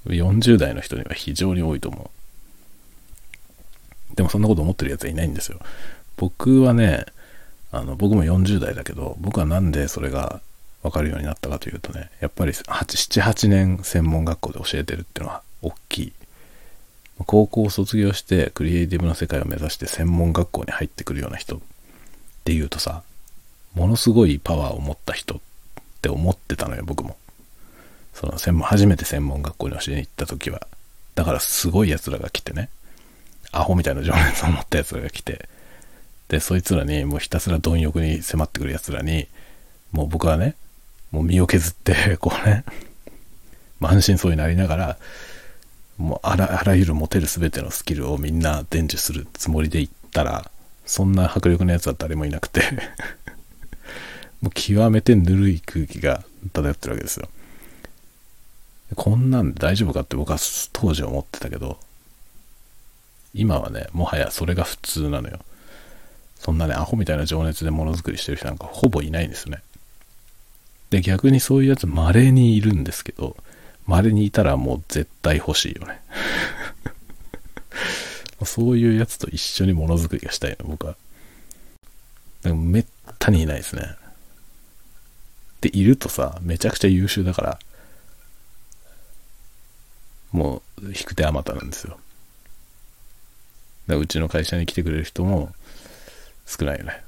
[0.06, 2.10] 40代の人には非常に多いと思
[4.12, 4.16] う。
[4.16, 5.60] でもそんなこと思ってるやつはいないんですよ。
[6.16, 7.04] 僕はね、
[7.70, 10.40] あの、僕も40代だけど、僕はなんでそれが
[10.82, 16.12] わかるようになったかというとね、やっぱり7、8年専門学校で教えてるっていうのは大きい。
[17.26, 21.60] 高校を卒業してクリエイティブの世界を目指して専門学校に入ってくるような人っ
[22.44, 23.02] ていうとさ、
[23.74, 25.38] ものすごいパワーを持った人っ
[26.00, 27.16] て思ってたのよ、僕も。
[28.14, 30.66] その専門、初めて専門学校に教えに行った時は。
[31.14, 32.70] だからすごい奴らが来てね、
[33.52, 35.48] アホみたいな情熱を持った奴らが来て、
[36.28, 39.28] で、そいつらにもうひたすら貪欲に迫ってくる奴らに、
[39.92, 40.54] もう僕はね、
[41.10, 42.64] もう身を削って、 こうね、
[43.78, 44.98] 満身創痍になりながら、
[45.96, 50.50] もうあらあらゆる持てる全てのスキルをみんな伝授するつもりで行ったら、
[50.86, 52.62] そんな迫力のやつは誰もいなくて
[54.40, 57.28] もう極めてぬるい空気が漂ってるわけですよ。
[58.96, 60.38] こんなんで大丈夫かって僕は
[60.72, 61.78] 当時思ってたけど、
[63.34, 65.38] 今はね、もはやそれが普通なのよ。
[66.36, 69.62] そんなね、アホみたいな情熱でものづくりしてる人なんかほぼいないんですよね。
[70.90, 73.36] で、逆にそういうやつ稀にいるんですけど、
[73.86, 76.00] 稀にいたらもう絶対欲しいよね。
[78.44, 80.96] そういうやつと一緒にものづくりがしたいの、僕は。
[82.42, 82.86] でもめっ
[83.18, 83.96] たにいないですね。
[85.60, 87.58] で、いるとさ、めちゃくちゃ優秀だから、
[90.32, 91.90] もう、引く手あまたなんですよ。
[91.90, 92.00] だか
[93.94, 95.52] らうちの会社に来てくれる人も
[96.46, 97.02] 少ないよね。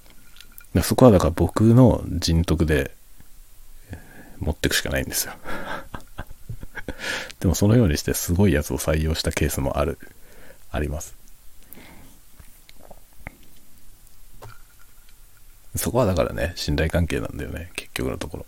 [0.83, 2.95] そこはだから僕の人徳で
[4.43, 5.35] 持ってくしかないんですよ。
[7.41, 9.99] でもそのようにしてすごいやつを採用したケースもある、
[10.71, 11.15] あります。
[15.77, 18.47] そこはだからね、信頼関係なんだよね、結局のところ。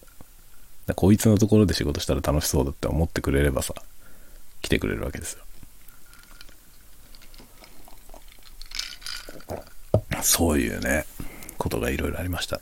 [0.94, 3.74] こいつのところで仕事したら楽しそうだって思ってくれればさ、
[4.60, 5.44] 来てくれるわけですよ。
[10.22, 11.06] そういうね、
[11.56, 12.60] ことがいろいろありました。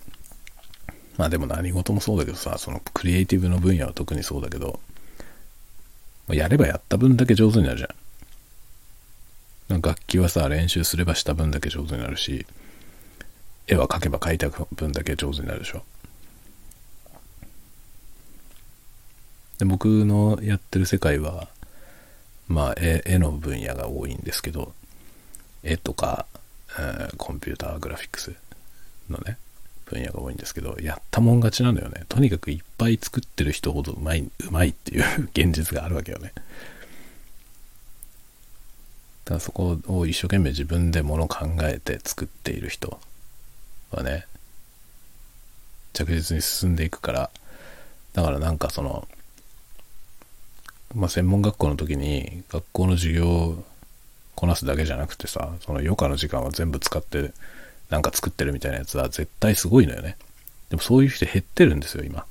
[1.17, 4.81] まあでも何事もそうだけどさ、そのクリエイティブの分野は特にそうだけど、
[6.29, 7.87] やればやった分だけ上手になるじゃ
[9.75, 9.81] ん。
[9.81, 12.47] 楽器はさ、練習すればした分だけ上手になるし、
[13.67, 15.83] 絵は描けば描いた分だけ上手になるでしょ。
[19.59, 21.49] で僕のやってる世界は、
[22.49, 24.73] まあ絵絵の分野が多いんですけど、
[25.63, 26.27] 絵とか、
[26.79, 28.35] えー、コンピューターグラフィックス
[29.09, 29.39] のね、
[29.93, 32.05] 分野が多いんですけど、やったもん勝ちなのよね。
[32.09, 36.33] とにかくいっぱい作ってる人ほどうまい、うまいっていう現実があるわけよね。
[39.25, 42.99] だからそこを一生懸命自分でもの考えて作っている人
[43.91, 44.27] はね、
[45.93, 47.31] 着実に進んでいくから、
[48.15, 49.07] だからなんかその、
[50.95, 53.65] まあ、専門学校の時に学校の授業を
[54.35, 57.33] こなすだけじゃなくてさ、その余暇の時間は全部使って
[57.93, 60.17] なんか作ってるみたいなやつは絶対すごいのよね。
[60.71, 62.25] でもそういう人減ってるんですよ、今。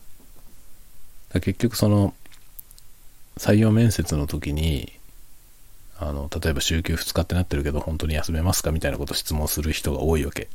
[1.36, 2.15] 結局その、
[3.38, 4.91] 採用面接の時に、
[6.00, 10.47] あの、例えば週休2日ってなってるけど、本当に休めますかみたいなこと質問する人が多いわけ。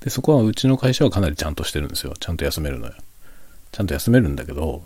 [0.00, 2.12] で、そこはうちの会社はかなりちゃんとしてるんですよ。
[2.20, 2.92] ちゃんと休めるのよ。
[3.72, 4.84] ちゃんと休めるんだけど、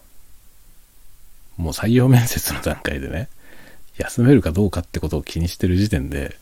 [1.57, 3.29] もう採用面接の段階でね、
[3.97, 6.39] 休めるかどうかってことを気にしてる時点で、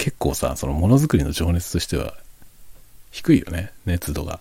[0.00, 2.14] 結構さ、そのものづくりの情熱としては
[3.10, 4.40] 低いよね、熱度が。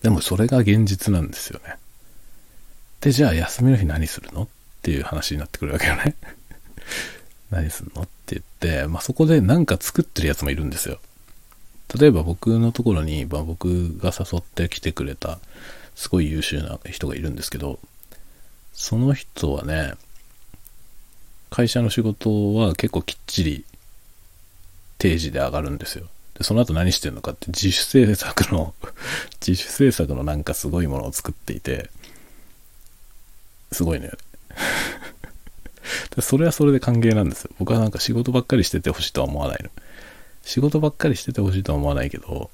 [0.00, 1.76] でもそれが現実なんですよね。
[3.02, 4.44] で、じゃあ休みの日何するの？
[4.44, 4.48] っ
[4.80, 6.14] ていう話になってくるわけよね。
[7.50, 8.02] 何するの？
[8.02, 8.42] って言っ
[8.82, 10.98] て、まあ、そこで何か作ってるやつもいるんですよ。
[11.94, 15.40] 例えば僕のところに、まあ、僕が誘ってきてくれた
[15.94, 17.80] すごい優秀な人がいるんですけど、
[18.72, 19.92] その人はね、
[21.50, 23.64] 会社の仕事は結構きっちり
[24.98, 26.06] 定時で上がるんですよ。
[26.34, 28.74] で、その後何してんのかって自主制作の
[29.46, 31.90] 自主制作のなんかすごいものを作っていて、
[33.72, 34.10] すごいね。
[36.20, 37.50] それはそれで歓迎なんですよ。
[37.58, 39.70] 僕はなんか仕事ばっかりしててほしいとは思わないの。
[40.42, 42.50] 仕事ばっかりしててほしいとは思わないけど、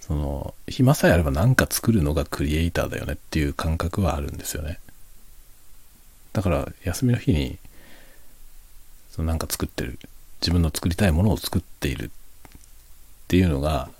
[0.00, 4.78] その、暇さえあれば何か作るのがクリエイターだよねっていう感覚はあるんですよね。
[6.32, 7.58] だから、休みの日に、
[9.12, 9.98] そのなんか作ってる。
[10.40, 12.08] 自分の作りたいものを作っているっ
[13.28, 13.90] ていうのが、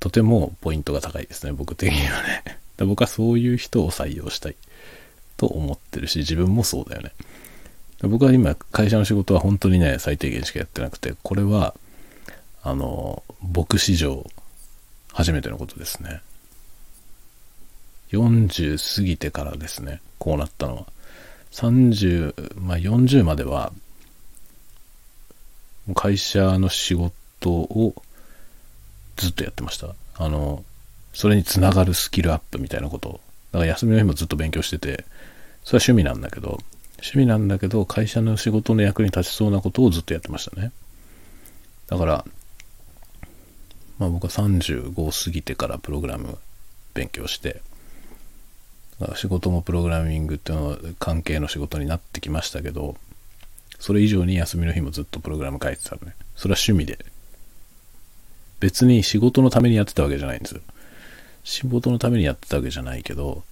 [0.00, 2.58] とてもポイントが高いですね、僕的にはね。
[2.78, 4.56] 僕はそういう人を採用したい
[5.36, 7.12] と思ってるし、自分もそうだよね。
[8.02, 11.74] 僕は今、会社の仕事は本当にね、最低限しかやってなくて、これは、
[12.62, 14.24] あの、僕史上、
[15.12, 16.22] 初めてのことですね。
[18.12, 20.86] 40過ぎてからですね、こうなったのは。
[21.50, 23.72] 30、まあ40までは、
[25.94, 27.94] 会社の仕事を
[29.16, 29.94] ずっとやってました。
[30.16, 30.64] あの、
[31.12, 33.20] それにつながるスキルアップみたいなこと。
[33.52, 35.04] だから休みの日もずっと勉強してて、
[35.64, 36.60] それは趣味なんだけど、
[36.98, 40.72] 趣味なんだけど、会社の仕事の役に立ちそうなことをずっとやってましたね。
[41.86, 42.24] だから、
[43.98, 46.38] まあ僕は35過ぎてからプログラム
[46.94, 47.62] 勉強して、
[49.14, 52.96] 仕事もプログラミングっていうのは関係の仕事になってきましたけど、
[53.78, 56.14] それ以上に休みの日もずっとプログラム書いてたのね。
[56.36, 57.04] それは趣味で
[58.60, 60.60] 別に仕事のためにやってたわけじゃないんですよ。
[61.44, 63.44] 仕事のためにやってたわけじゃないけど、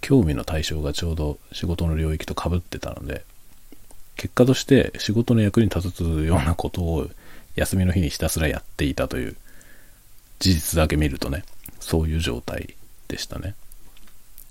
[0.00, 3.24] 興味の対象がちょうど仕事の領域とかぶってたので、
[4.16, 7.10] 結果として仕事の役に立つようなことを
[7.56, 9.36] 休みの日にひたすらやっていたという
[10.38, 11.44] 事実だけ見るとね、
[11.80, 12.74] そういう状態
[13.08, 13.54] でしたね。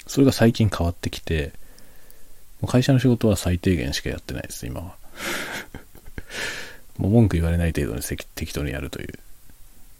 [0.08, 1.54] それが最近変わってきて、
[2.68, 5.01] 会社の仕事は最低限しかやってないです、今は。
[6.98, 9.14] もう文句言われない程度に適当にやるという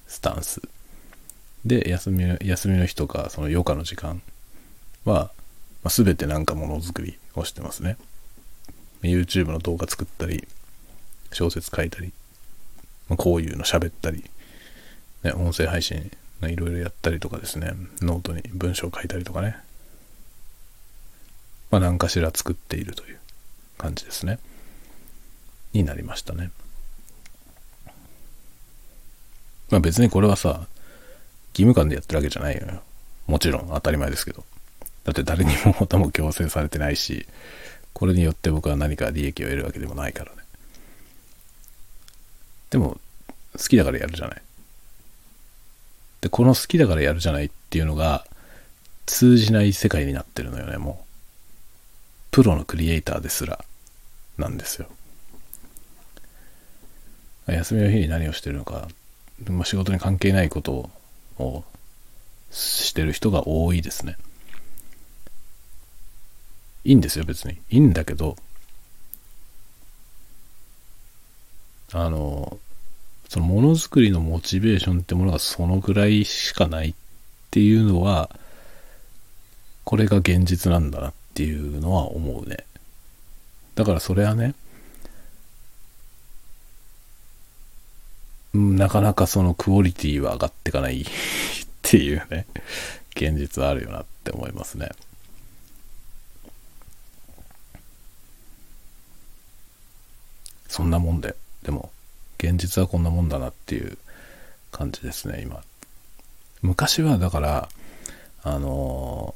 [0.08, 0.62] スタンス。
[1.66, 4.22] で、休み、休みの日とか、その余暇の時間
[5.06, 5.32] は、
[5.84, 7.98] まあ、全てなんかものづくりをしてますね。
[9.04, 10.48] YouTube の動画作ったり、
[11.32, 12.14] 小説書いたり、
[13.10, 14.24] まあ、こういうの喋ったり、
[15.24, 16.12] ね、音声配信
[16.50, 19.58] いろいろやったりとかですね、ノートに文章書いたりとかね、
[21.70, 23.20] まあ何かしら作っているという
[23.78, 24.40] 感じですね。
[25.74, 26.52] になりましたね。
[29.70, 30.68] まあ別にこれはさ、
[31.54, 32.82] 義務感でやってるわけじゃないよ。
[33.28, 34.44] もちろん当たり前ですけど。
[35.04, 37.26] だって誰にももとも強制されてないし、
[37.94, 40.38] これによって僕は何か利益を得るわけでもないからね。
[42.70, 43.00] でも、
[43.58, 44.42] 好きだからやるじゃない。
[46.22, 48.26] で、この好きだからやるじゃないっていうのが、
[49.06, 51.06] 通じない世界になってるのよね、もう。
[52.32, 53.64] プロのクリエイターですら、
[54.38, 54.88] なんですよ。
[57.48, 58.88] 休みの日に何をしてるのか、
[59.50, 60.90] まあ、仕事に関係ないこと
[61.40, 61.64] を
[62.52, 64.18] してる人が多いですね。
[66.84, 67.58] いいんですよ、別に。
[67.70, 68.36] いいんだけど、
[71.94, 72.58] あの、
[73.30, 76.94] そのものづくりのモチベーションってものがそのぐらいしかないっ
[77.50, 78.30] ていうのは、
[79.84, 82.66] これが現実なんだなっていうのは思うね。
[83.76, 84.54] だからそれはね、
[88.54, 91.06] なかなかそのクオリティは上がっていかない っ
[91.82, 92.46] ていうね、
[93.16, 94.90] 現実はあるよなって思いますね。
[100.68, 101.92] そんなもんで、でも、
[102.38, 103.98] 現実はこんなもんだなっていう
[104.72, 105.62] 感じですね、今。
[106.62, 107.70] 昔はだから、
[108.44, 109.36] あの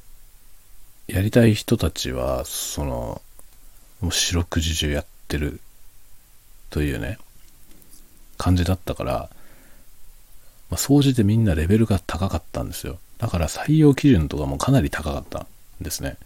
[1.08, 3.22] やりたい人たちは、その、
[4.02, 5.60] もう四六時中やってる
[6.70, 7.20] というね、
[8.38, 9.30] 感じだったから、
[10.70, 12.98] まあ、総じてみんなレベルが高かったんですよ。
[13.18, 15.48] だから採用基準とかもかなり高かったん
[15.82, 16.18] ですね。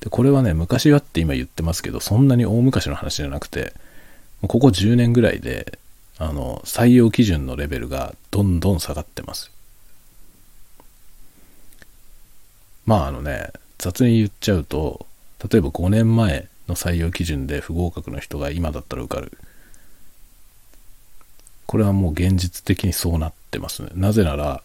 [0.00, 3.72] で、これはね、昔はって今言ってますけど、そんなに大昔の話じゃなくて、
[4.42, 5.78] ここ10年ぐらいで、
[6.18, 9.50] あの、採用基準のレベルがどんどん下がってます。
[12.86, 15.06] まああのね、雑に言っちゃうと、
[15.50, 19.36] 例えば5年前の採用基準で不合格の人が今だったら受かる。
[21.68, 23.90] これはもう現実的にそうなってますね。
[23.94, 24.62] なぜなら、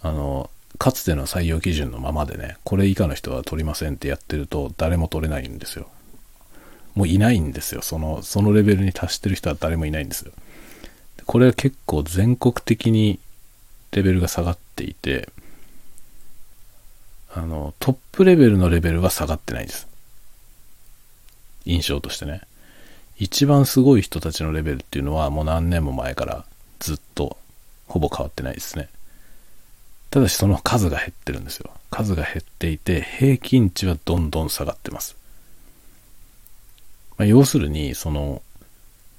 [0.00, 5.88] あの、かつての採用基準のままでね、これ以下の人は取りませんってやってると誰も取れないんですよ。
[6.94, 7.82] もういないんですよ。
[7.82, 10.30] その、そのレベルに達してる人は誰もいないんですよ。
[11.26, 13.18] これは結構全国的に
[13.90, 15.30] レベルが下がっていて、
[17.34, 19.88] あの、トップレベルのレベルは下がってないです。
[21.64, 22.42] 印象としてね。
[23.20, 26.44] 一番すごい人たちのレベルっていうのはもう何年も前から
[26.78, 27.36] ずっと
[27.86, 28.88] ほぼ変わってないですね。
[30.10, 31.70] ただしその数が減ってるんですよ。
[31.90, 35.16] 数が減っていて平均値はどんどん下がってます。
[37.18, 38.40] まあ、要するにその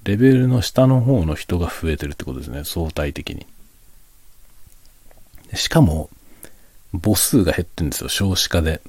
[0.04, 2.64] レベルの下の方の人が増えてるってことですね。
[2.64, 3.46] 相対的に。
[5.54, 6.10] しかも
[6.92, 8.10] 母数が減ってるんですよ。
[8.10, 8.82] 少子化で。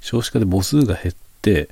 [0.00, 1.68] 少子化で母数が減って、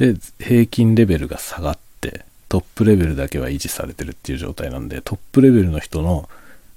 [0.00, 6.26] で、平均レベルが下がって、トップレベルだけは維持されてるっていう状態なんで、トップレベルの人の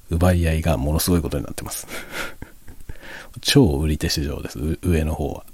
[0.09, 1.87] 奪い合いがものすごいことになってます。
[3.39, 5.45] 超売り手市場です、上の方は。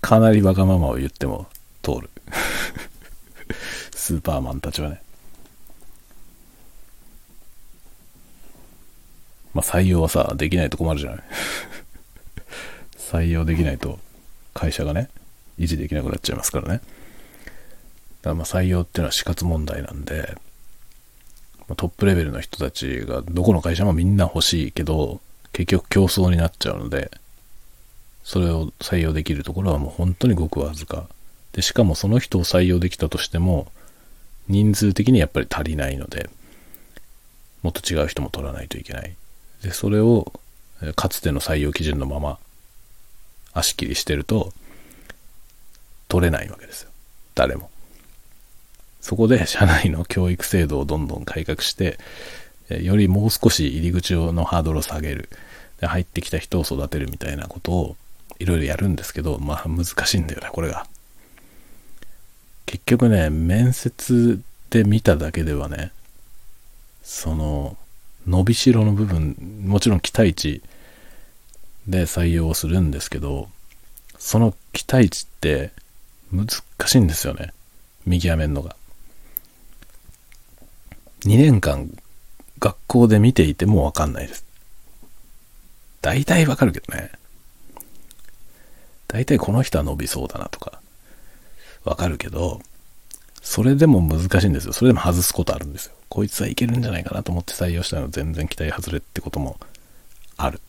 [0.00, 1.48] かなりわがままを言っても
[1.82, 2.10] 通る。
[3.96, 5.02] スーパーマンたちはね。
[9.52, 11.22] まあ、採用はさ、できないと困るじゃない。
[12.96, 13.98] 採用できないと
[14.54, 15.10] 会社がね、
[15.62, 16.74] 維持できなくなっちゃいますからね。
[16.74, 16.82] だか
[18.30, 20.36] らまあ採用っていうのは死活問題なんで、
[21.76, 25.20] トップレベルの人たちがどこの会社もみんな欲しいけど、
[25.52, 27.10] 結局競争になっちゃうので、
[28.24, 31.08] それを採用できるところはもう本当にごくわずか。
[31.52, 33.70] で、しかもその人を採用できたとしても、
[34.48, 36.30] 人数的にやっぱり足りないので、
[37.62, 39.14] もっと違う人も取らないといけない。
[39.62, 40.32] で、それを、
[40.96, 42.38] かつての採用基準のまま、
[43.52, 44.52] 足切りしてると、
[46.12, 46.90] 取れないわけですよ。
[47.34, 47.70] 誰も。
[49.00, 51.98] そこで社内の教育制度をどんどん改革して、
[52.68, 55.30] よりもう少し入り口のハードルを下げる。
[55.80, 57.96] で、入ってきた人を育てるみたいなことを
[58.38, 60.86] いろいろやるんですけど、まあ難しいんだよね、これが。
[62.66, 64.38] 結局ね、面接
[64.68, 65.92] で見ただけではね、
[67.02, 67.78] その、
[68.26, 69.34] 伸びしろの部分、
[69.64, 70.60] もちろん期待値
[71.88, 73.48] で採用するんですけど、
[74.18, 75.72] その期待値って
[76.32, 76.48] 難
[76.86, 77.52] しいんですよね。
[78.06, 78.74] 見極めるのが。
[81.24, 81.90] 2年間
[82.58, 84.44] 学校で見ていてもわかんないです。
[86.00, 87.12] 大体わかるけどね。
[89.06, 90.80] 大体この人は伸びそうだなとか、
[91.84, 92.60] わかるけど、
[93.42, 94.72] それでも難しいんですよ。
[94.72, 95.94] それでも外すことあるんですよ。
[96.08, 99.58] こいつはいけるんじゃないかなと思って採用したの全然期待外れってことも
[100.36, 100.60] ある。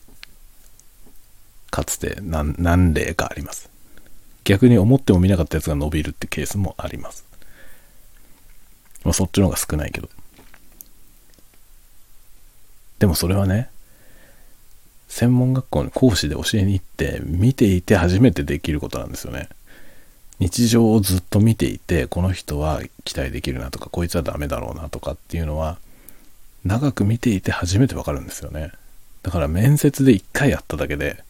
[1.72, 3.73] かつて何何例かあります。
[4.44, 7.26] 逆に思っても見なかったやつが伸びるってケースもあります。
[9.04, 10.10] まあ、そっちの方が少ないけど。
[13.00, 13.70] でもそれはね、
[15.08, 19.50] 専門学校に講師で教えに行って見ていて初めてできることなんですよね。
[20.40, 25.78] 日常をずっと見ていてこの人は期待できるなとかこいつはダメだろうなとかっていうのは
[26.66, 28.72] 長く見ていて初めてわかるんですよね。
[29.22, 31.24] だから面接で1回やっただけで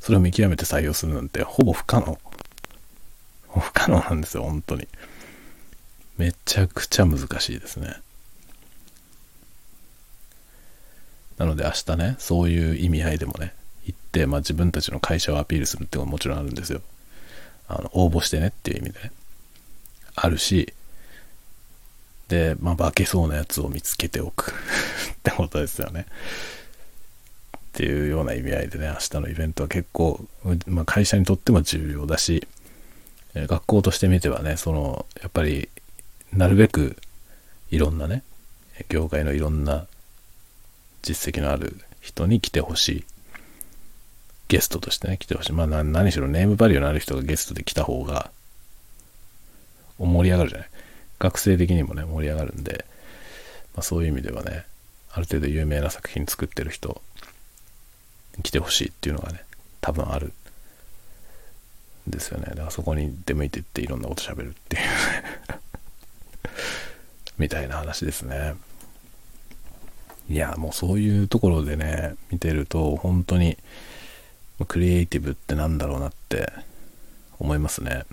[0.00, 2.18] それを見極めて採用するなんてほぼ不可能。
[3.60, 4.88] 不可能なんですよ、本当に。
[6.16, 7.96] めちゃくちゃ難しいですね。
[11.38, 13.54] なので明日ね、そういう意味合いでもね、
[13.84, 16.80] 行って、まあ自分たちの会社をアピールするっていうのはもちろんあるんですよ。
[17.68, 19.12] あの、応募してねっていう意味でね。
[20.14, 20.72] あるし、
[22.28, 24.52] で、まあ化けそうなやつを見つけておく
[25.12, 26.06] ってことですよね。
[27.52, 30.26] っていうような意味合いでね、明日のイベントは結構、
[30.66, 32.48] まあ、会社にとっても重要だし、
[33.46, 35.68] 学校としてみてはね、その、やっぱり、
[36.32, 36.96] なるべく
[37.70, 38.22] いろんなね、
[38.88, 39.86] 業界のいろんな
[41.02, 43.04] 実績のある人に来てほしい。
[44.48, 45.52] ゲストとしてね、来てほしい。
[45.52, 48.30] まあ何しろネームバリューのある人がゲストで来た方が、
[49.98, 50.68] 盛り上がるじゃない。
[51.18, 52.84] 学生的にもね、盛り上がるんで、
[53.74, 54.64] まあ、そういう意味ではね、
[55.12, 57.00] ある程度有名な作品作ってる人、
[58.42, 59.42] 来てほしいっていうのがね、
[59.80, 60.32] 多分ある
[62.06, 62.46] ですよね。
[62.50, 64.82] だからそこに出向いてっていろんなこと喋るっていう
[67.38, 68.54] みたいな話ですね。
[70.28, 73.56] いや、もうそういうところでね、見てると、本当に、
[74.66, 76.52] クリエイティブってなんだろうなって
[77.38, 78.04] 思いますね。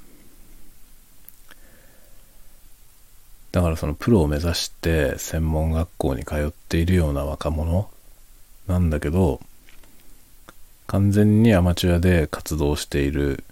[3.52, 7.90] だからそのプロを目指して専門学校に通っているような若者
[8.68, 9.40] なんだけど、
[10.88, 13.44] 完全にアマチュアで活動している、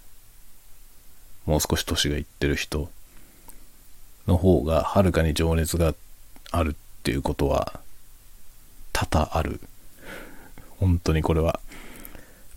[1.46, 2.90] もう少し年がいってる人
[4.26, 5.94] の方がはるかに情熱が
[6.50, 7.80] あるっていうことは
[8.92, 9.60] 多々ある。
[10.78, 11.60] 本当にこれは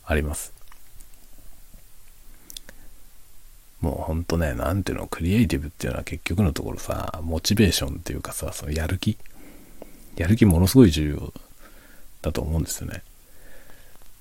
[0.06, 0.54] あります。
[3.82, 9.18] もうほんとね、なんていうの、クリエイティブっていうのは結局のところさ、モチベーションっていうかさ、そのやる気
[10.16, 11.34] やる気ものすごい重要
[12.22, 13.04] だと思うんですよね。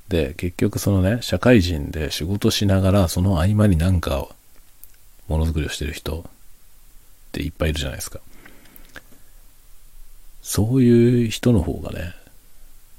[0.08, 4.28] で、結局そのね、社会人で仕事しながら、その合間になんか、
[5.28, 6.22] ものづくりをしてる人っ
[7.32, 8.20] ていっぱいいるじゃないですか。
[10.42, 12.14] そういう人の方がね、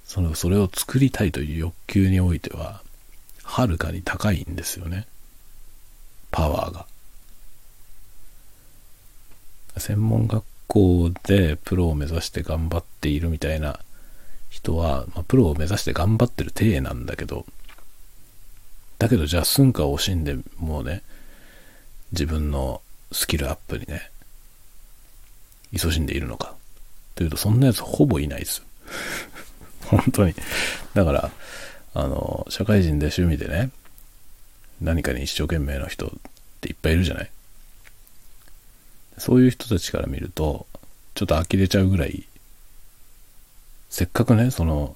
[0.06, 2.82] その、それを作りたいという欲求においては、
[3.44, 5.08] はるかに高いんですよね。
[6.32, 6.88] パワーが。
[9.78, 13.80] 専門学校でプロを目指して頑張っているみたいな
[14.50, 17.46] 人は、まあ、プロを目指して頑張ってる体なんだけど、
[18.98, 21.04] だけどじゃあ寸暇を惜しんでもうね、
[22.16, 24.10] 自分のスキルアップにね、
[25.74, 26.56] 勤しんでいるのか。
[27.14, 28.64] というと、そんなやつほぼいないです。
[29.86, 30.34] 本当に。
[30.94, 31.32] だから、
[31.94, 33.70] あの、社会人で趣味でね、
[34.82, 36.10] 何かに一生懸命な人っ
[36.62, 37.32] ていっぱいいるじゃない。
[39.18, 40.66] そういう人たちから見ると、
[41.14, 42.26] ちょっと呆れちゃうぐらい
[43.96, 44.94] せっかくね、その、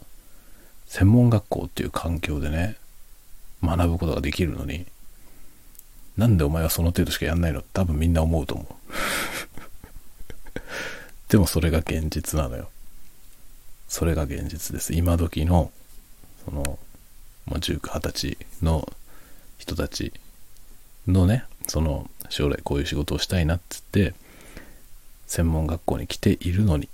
[0.88, 2.76] 専門学校っていう環境でね、
[3.64, 4.86] 学ぶことができるのに、
[6.20, 7.62] なんでお前はその程度しかやんないの？
[7.62, 8.76] 多分みんな思うと思う。
[11.32, 12.70] でもそれが現実なのよ。
[13.88, 14.94] それが現実です。
[14.94, 15.72] 今時の、
[16.44, 16.78] その、
[17.46, 18.92] まあ、19、20歳の
[19.58, 20.12] 人たち
[21.08, 24.14] のね、その、将来こういう仕事をしたいなっつって、
[25.26, 26.90] 専門学校に来ているのに、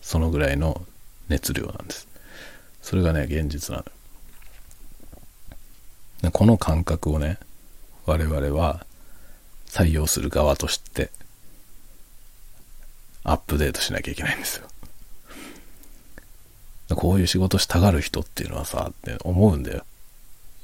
[0.00, 0.86] そのぐらいの
[1.28, 2.06] 熱量なんです。
[2.80, 3.92] それがね、現実なのよ。
[6.32, 7.38] この感覚をね、
[8.06, 8.84] 我々は
[9.66, 11.10] 採用する側として
[13.24, 14.66] アップデートしなきゃいけないんですよ。
[16.96, 19.84] こういう仕事したがる人っていうのはさ、って思うんだよ。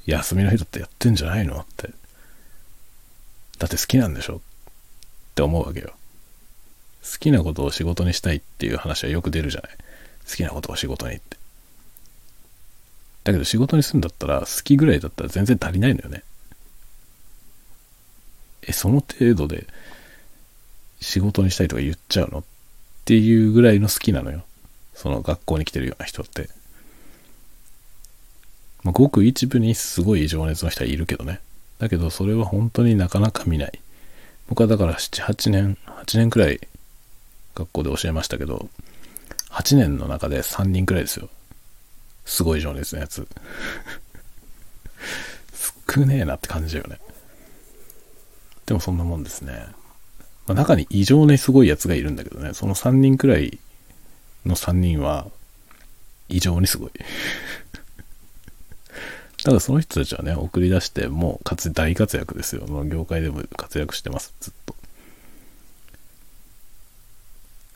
[0.05, 1.89] 休みの日だってやってんじゃないのって。
[3.57, 4.35] だって好きなんでしょ？
[4.35, 4.39] っ
[5.35, 5.93] て思うわけよ。
[7.01, 9.71] 好きなことを仕事にしたいっていう話はよく出るじゃない。
[10.29, 11.36] 好きなことを仕事にって。
[13.27, 16.23] だけど仕事にするんだったら、好きぐらいだったら全然足りないのよね。
[18.65, 19.67] え、その程度で
[21.01, 22.43] 仕事にしたいとか言っちゃうのっ
[23.03, 24.45] ていうぐらいの好きなのよ。
[24.93, 26.47] その学校に来てるような人って。
[28.83, 31.41] まあ、ごく一部にすごい情熱の人はいるけどね。
[31.79, 33.77] だけどそれは本当になかなか見ない。
[34.47, 36.61] 僕はだから7、8年、8年くらい
[37.55, 38.69] 学校で教えましたけど、
[39.49, 41.27] 8年の中で3人くらいですよ。
[42.27, 43.25] すごい情熱のやつ。
[45.89, 46.99] 少ねえなって感じだよね。
[48.65, 49.65] でもそんなもんですね。
[50.45, 53.57] まあ、中に異常にすごいやつがいるんだけどね、その3人くらい
[54.45, 55.27] の3人は
[56.27, 56.91] 異常にすごい。
[59.43, 62.67] ただその人たちはね、送り出してもう活大活躍ですよ。
[62.85, 64.75] 業界でも活躍してます、ずっと。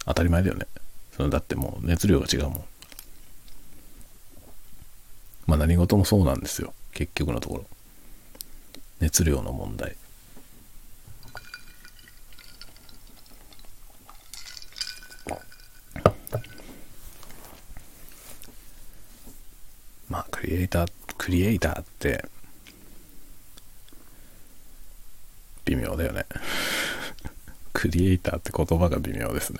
[0.06, 0.68] 当たり前だよね。
[1.16, 2.66] そのだってもう熱量が違うもん。
[5.46, 6.74] まあ何事もそうなんですよ。
[6.94, 7.66] 結局のところ。
[9.00, 9.96] 熱量の問題。
[20.10, 22.26] まあクリエイター、クリエイターって
[25.66, 26.26] 微妙だよね。
[27.72, 29.60] クリエイターって言葉が微妙ですね。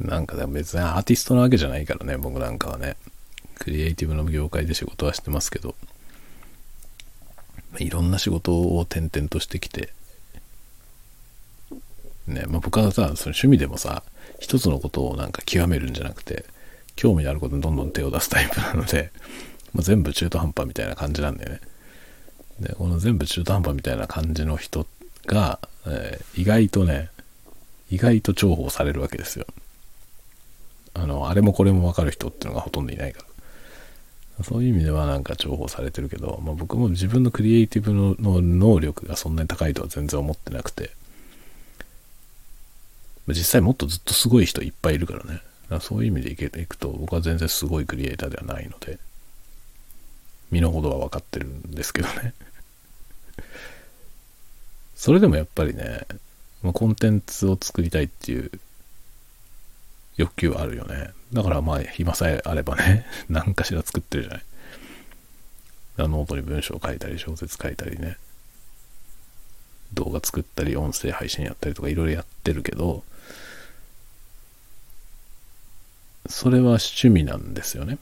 [0.00, 2.96] なんかでも別にアーティストなわけじゃないからね、僕なんかはね。
[3.58, 5.74] クリエイティブの業界で仕事はしてますけど、
[7.78, 9.92] いろんな仕事を転々としてきて、
[12.26, 14.02] ね、まあ、僕はさ、その趣味でもさ、
[14.38, 16.44] 一つのことをなんか極めるんじゃなくて、
[16.94, 19.10] 興味のあることにどんどん手を出すタイプなので、
[19.72, 21.60] まあ、全部中途半端みたいな感じなんだよね。
[22.60, 24.86] で、この全部中途半端みたいな感じの人
[25.26, 27.10] が、えー、意外とね、
[27.90, 29.46] 意外と重宝されるわけですよ。
[31.02, 33.22] あの、あれもこれもわかる人っていうのがほとんどいないか
[34.38, 34.44] ら。
[34.44, 40.90] そういう意味ではなんか重宝されてるけど、まあ、僕も自分のクリエイティブの能力がそんなに高いとは全然思ってなくて、
[43.26, 45.42] 実際もっとずっとすごい人いっぱいいるからね。
[45.68, 48.98] らそういう意味でいけていくと、僕は全然すごいクリエイターではないので、
[50.50, 52.32] 身の程は分かってるんですけどね。
[54.94, 56.06] それでもやっぱりね、
[56.72, 58.50] コンテンツを作りたいっていう
[60.18, 61.10] 欲求はあるよね。
[61.32, 64.42] だからまあ、暇さえあればね、 何かしら作ってるじゃない。
[66.08, 68.18] ノートに文章を書いたり、小説書いたりね、
[69.94, 73.04] 動画作ったり、音声配信やったりとかいろいろやってるけど、
[76.28, 77.98] それは趣味なんですよね。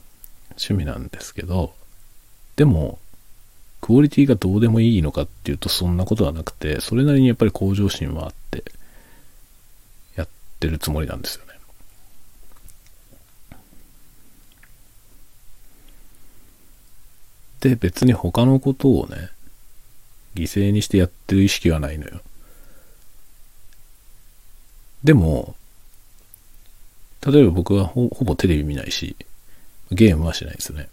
[0.51, 1.73] 趣味なんですけど、
[2.55, 2.99] でも、
[3.81, 8.63] クオリティがどうでもいいのかっていうとそんなことはなくて、それなりにやっぱり向上心はあって、
[10.15, 10.27] やっ
[10.59, 11.46] てるつもりなんですよ
[17.63, 17.69] ね。
[17.71, 19.29] で、別に他のことをね、
[20.35, 22.21] 犠牲にしてやってる意識はないのよ。
[25.03, 25.55] でも、
[27.25, 29.15] 例えば僕はほぼテレビ見ないし、
[29.91, 30.89] ゲームはしないですね。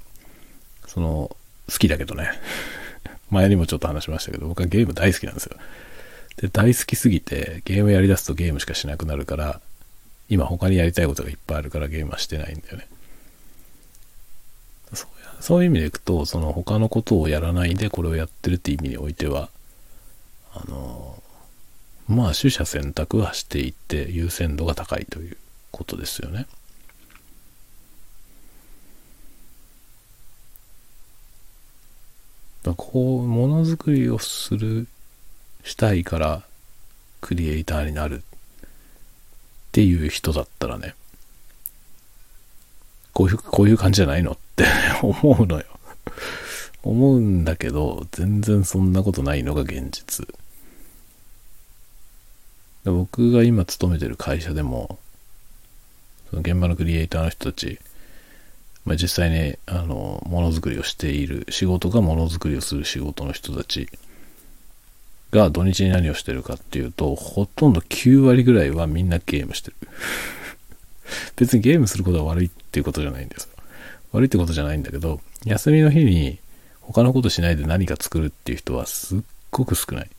[0.86, 1.36] その、
[1.70, 2.30] 好きだけどね。
[3.30, 5.56] 前にもちょっと話しましたけど、僕はゲーム大好きなんですよ。
[6.36, 9.60] で、大好きすぎて、ゲームやりだすとゲームしかしなくなるから、
[10.28, 12.86] 今他にやりたいことがいっぱいあるからゲームはしてないんだよね。
[15.40, 19.50] そういう意味でいくと、その他のことをやらないでこれをやってるって意味においては、
[20.54, 21.22] あの、
[22.08, 25.36] まあ取捨選択はしていって優先度が高いという
[25.70, 26.46] ことですよね。
[32.76, 34.86] こう、ものづくりをする、
[35.64, 36.42] したいから
[37.20, 38.22] クリエイターになるっ
[39.72, 40.94] ていう人だったらね、
[43.12, 44.64] こういう、こういう感じじゃないのって
[45.02, 45.64] 思うのよ。
[46.82, 50.26] 思うんだけど、全然そんなことないのが現実。
[52.84, 54.98] 僕が今勤めてる会社でも、
[56.30, 57.78] その現場のクリエイターの人たち、
[58.84, 63.88] まあ、実際にあのものづくりをしている仕事がものづくりをする仕事の人たち
[65.30, 69.76] が土日に何をしてるかっていうとほとんど9割ぐらいはみんなゲームしてる
[71.36, 73.48] 別にゲームすることは悪いっていうことじゃないんです
[74.14, 76.38] 悪いってことじゃないんだけど休みの日に
[76.80, 80.10] 他のことしないで何か作るっていう人はすっごく少ない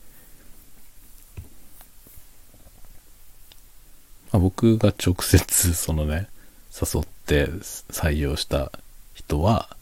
[4.32, 6.28] まあ、僕が直接そのね、
[6.70, 7.46] 誘って
[7.90, 8.70] 採用した
[9.14, 9.74] 人は、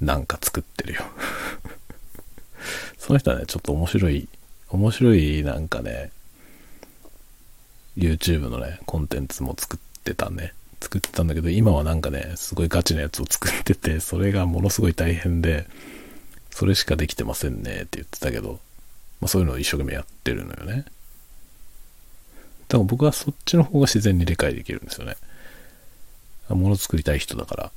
[0.00, 1.02] なんか作ってるよ
[2.98, 4.28] その人はね、ちょっと面白い、
[4.68, 6.12] 面白いなんかね、
[7.96, 10.52] YouTube のね、コンテンツも作ってたね。
[10.84, 15.66] 作ってたんだけど、今はなんかね、すごいガチなやつを作ってて、それがものすごい大変で、
[16.50, 18.60] それしかできてませんねって言ってたけど、
[19.20, 20.84] まあ、そういうのを一生懸命やってるのよね。
[22.68, 25.16] だから僕はそっちの方が自然に理解できるんですよね。
[26.50, 27.72] もの作りたい人だから、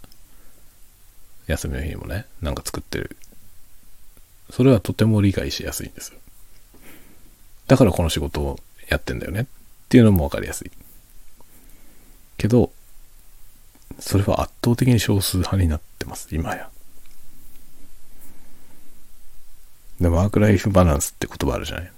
[1.47, 3.15] 休みの日にもね、なんか作ってる。
[4.51, 6.19] それはとても理解しやすいんですよ。
[7.67, 9.45] だからこの仕事をやってんだよねっ
[9.89, 10.71] ていうのもわかりやすい。
[12.37, 12.71] けど、
[13.99, 16.69] それは圧倒的に少数派になってます、今や。
[19.99, 21.91] で、ワークライフバランスって言葉あるじゃない？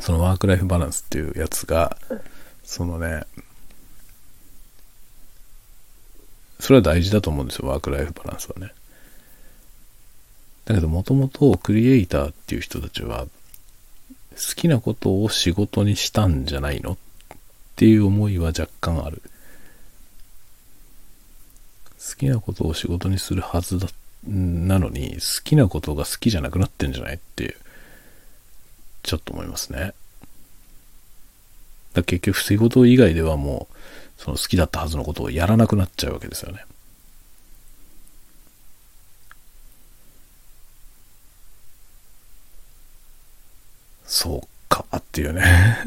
[0.00, 1.96] そのワークライフバランスっていうやつが、
[2.64, 3.24] そのね、
[6.58, 8.72] それは大事だと思うんですよ、ワークライフバランスはね。
[10.64, 13.26] だけど、もともとクリエイターっていう人たちは、
[14.30, 16.92] 好きなことを仕事にしたんじゃないの？
[16.92, 16.96] っ
[17.76, 19.22] ていう思いは若干ある。
[22.08, 23.88] 好きなことを仕事にするはずだ、
[24.26, 27.54] なのに、好きなことが好きじゃなくなってんじゃないっていう、
[29.02, 29.92] ちょっと思いますね。
[31.94, 36.64] だ結局、仕事以外ではもう、その好きだったはずのことをやらなくなっちゃうわけですよね。
[44.06, 45.78] そうかっていうね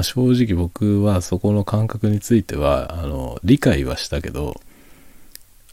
[0.00, 4.58] まあ、正直僕はそこの感覚については、あの、理解はしたけど、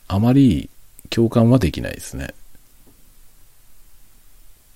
[0.10, 0.70] あまり
[1.10, 2.34] 共感はできないですね。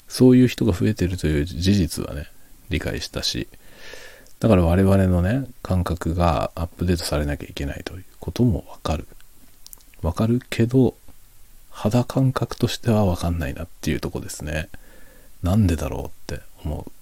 [0.07, 2.27] そういう人が増えてるという事実はね、
[2.69, 3.49] 理解したし、
[4.39, 9.05] だから我々のね、感覚がアップデートされなきゃいけないということもわかる。
[10.01, 10.95] わかるけど、
[11.69, 14.69] 肌感覚としてはわかんないなっていうとこですね。
[15.43, 15.97] なんでだろ
[16.29, 17.00] うって思う。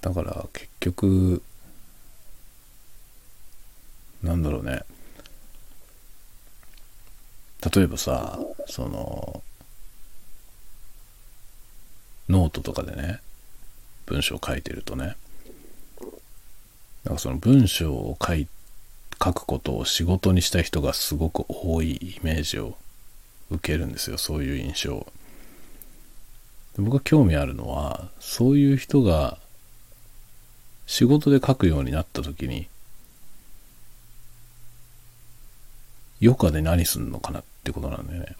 [0.00, 1.42] だから結局
[4.22, 4.82] なんだろうね。
[7.74, 9.42] 例えばさその
[12.28, 13.20] ノートとかでね
[14.06, 15.16] 文章を書いてるとね
[17.04, 18.46] なんかその文章を書い
[19.22, 22.76] 書くことを仕事にした人がすごく多いイメージを
[23.50, 25.06] 受けるんですよそういう印象。
[26.76, 29.38] 僕が興味あるのはそういう人が
[30.88, 32.66] 仕事で書くようになった時に
[36.20, 38.36] 余暇で何すんのかなってことなんだよね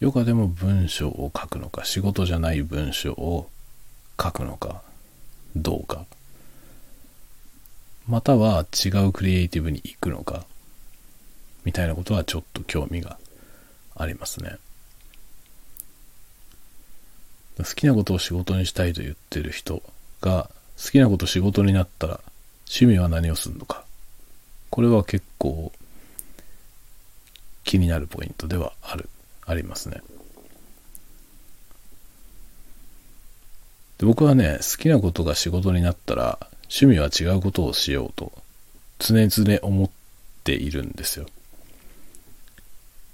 [0.00, 3.48] 余暇でも文章を書くのか仕事じゃない文章を
[4.22, 4.82] 書くのか
[5.56, 6.04] どうか
[8.06, 10.44] または違うクリエイティブに行くのか
[11.64, 13.18] みたいなことはちょっと興味が
[13.96, 14.58] ありますね。
[17.58, 19.82] 好きなことを仕事にしたいと言ってる人
[20.20, 20.50] が
[20.82, 22.20] 好きなこと仕事になったら
[22.68, 23.84] 趣味は何をするのか。
[24.70, 25.72] これは結構
[27.64, 29.08] 気になるポイントではある
[29.44, 30.00] ありますね。
[33.98, 36.38] で僕はね好きなことが仕事になったら
[36.70, 38.32] 趣味は違うことをしようと
[38.98, 39.90] 常々思っ
[40.44, 41.26] ているんですよ。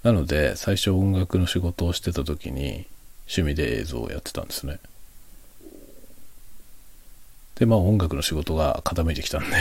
[0.03, 2.85] なので最初音楽の仕事をしてた時に
[3.27, 4.79] 趣味で映像をやってたんですね。
[7.55, 9.55] で、まあ音楽の仕事が傾いてきたんで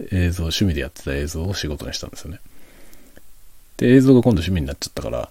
[0.12, 2.40] 映像、趣味でやってた映像を仕事にしたんですよね。
[3.76, 5.30] で、映像が今度趣味になっちゃったから、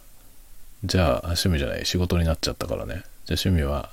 [0.84, 3.04] じゃあ、趣味じゃない、仕事になっちゃったからね。
[3.26, 3.92] じゃあ趣味は、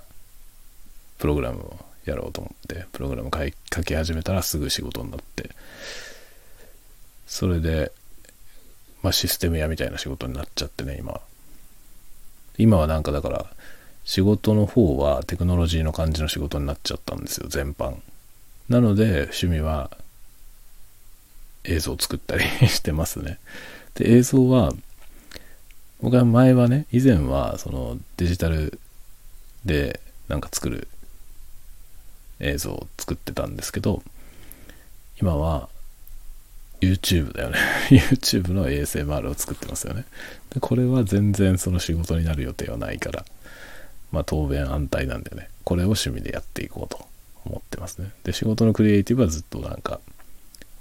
[1.18, 3.30] プログラムをやろうと思って、プログラム
[3.74, 5.50] 書き始めたらすぐ仕事になって、
[7.26, 7.90] それで、
[9.02, 11.20] まあシステム屋みたいな仕事になっちゃってね、今。
[12.58, 13.46] 今はなんかだから
[14.04, 17.96] 仕事の方はテクノロジーの感じの仕事になっちゃったんですよ全般。
[18.68, 19.90] なので趣味は
[21.64, 23.38] 映像を作ったりしてますね。
[23.94, 24.72] で映像は
[26.00, 28.78] 僕は前はね以前はそのデジタル
[29.64, 30.88] でなんか作る
[32.40, 34.02] 映像を作ってたんですけど
[35.20, 35.68] 今は
[36.80, 37.58] YouTube だよね。
[37.90, 40.04] YouTube の ASMR を作ってますよね。
[40.50, 43.24] でこれは全然その仕事になる予定はないから
[44.12, 45.48] まあ当面安泰なんでね。
[45.64, 47.06] これを趣味でやっていこうと
[47.44, 48.10] 思ってますね。
[48.24, 50.00] で仕事のクリエイティブはずっとなんか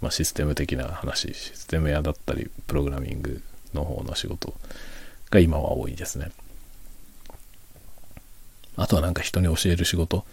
[0.05, 3.41] まあ、システム的な話、システム屋だったり、プログラミング
[3.73, 4.53] の方の仕事
[5.31, 6.31] が今は多いですね。
[8.75, 10.23] あとはなんか人に教える仕事っ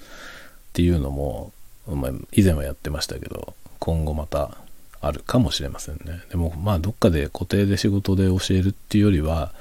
[0.72, 1.52] ていうのも、
[1.86, 4.58] ま、以前はやってましたけど、今後また
[5.02, 6.22] あるかもしれませんね。
[6.30, 9.52] でもまあどっかで固定で仕事で教えるっていうよりは、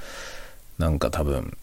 [0.77, 1.57] なんか多分、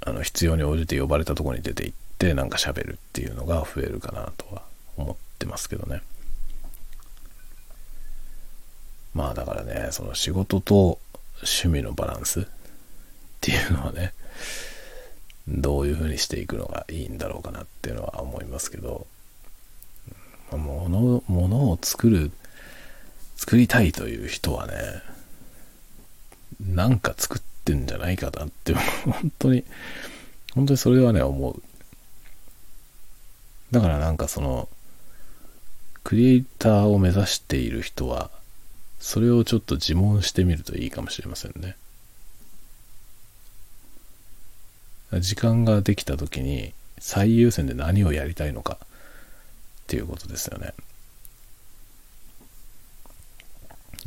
[0.00, 4.62] あの必要に応じて呼ばれたとこに出て行ってなんか喋るっていうのが増えるかなとは
[4.96, 6.00] 思ってますけどね。
[9.14, 11.00] まあだからね、その仕事と
[11.38, 12.44] 趣味のバランスっ
[13.40, 14.12] ていうのはね、
[15.48, 19.08] どういうふうにしていくのがいいんだろうかなっていうのは思いますけど、
[20.52, 22.30] 物物を作る、
[23.38, 24.74] 作りたいという人はね、
[26.60, 29.64] なんか作ってんじゃないかなって、本当に、
[30.54, 31.62] 本当にそれはね、思う。
[33.70, 34.68] だからなんかその、
[36.02, 38.30] クリエイターを目指している人は、
[38.98, 41.76] それをちょっと自問してみるといいかもしれませんね。
[45.20, 48.86] 時間ができた時に最優先で何をやりたいのかっ
[49.86, 50.74] ていうことですよね。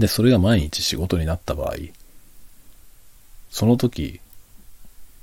[0.02, 1.76] で、それが毎日仕事になった場合、
[3.52, 4.20] その時、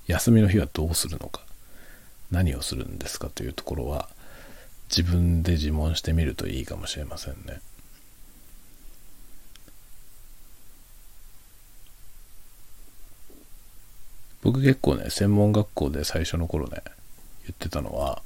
[0.07, 1.43] 休みの日はどうするのか、
[2.31, 4.09] 何をするんですかというところは、
[4.89, 7.61] 自分で自問してみるといいかもしれませんね。
[14.43, 16.83] 僕結構ね、専門学校で最初の頃ね、
[17.43, 18.23] 言ってたのは、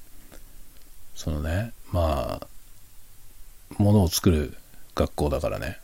[1.15, 4.55] そのね、まあ、ものを作る
[4.95, 5.79] 学校だからね。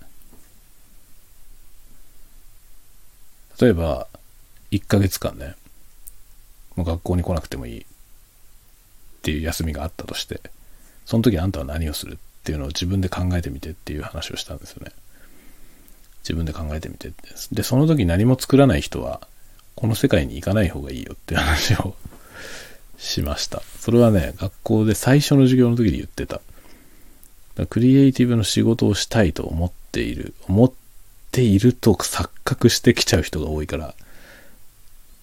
[3.61, 4.06] 例えば、
[4.70, 5.54] 1ヶ月間ね、
[6.76, 7.84] もう学校に来なくてもいいっ
[9.22, 10.40] ていう休みがあったとして、
[11.06, 14.92] その時あんたは何をするっていうのを自分で考えてみてっていう話をしたんですよね。
[16.22, 17.30] 自分で考えてみてって。
[17.52, 19.26] で、その時何も作らない人は、
[19.74, 21.96] この世界に行かない方がいいよっていう話を
[22.98, 23.62] しました。
[23.80, 26.40] それはね、学校で最初の授業の時に言ってた。
[27.70, 30.34] クリエイティブの仕事をしたいと思っている。
[30.46, 30.72] 思っ
[31.39, 33.95] ていると錯覚してきちゃう人が多いから。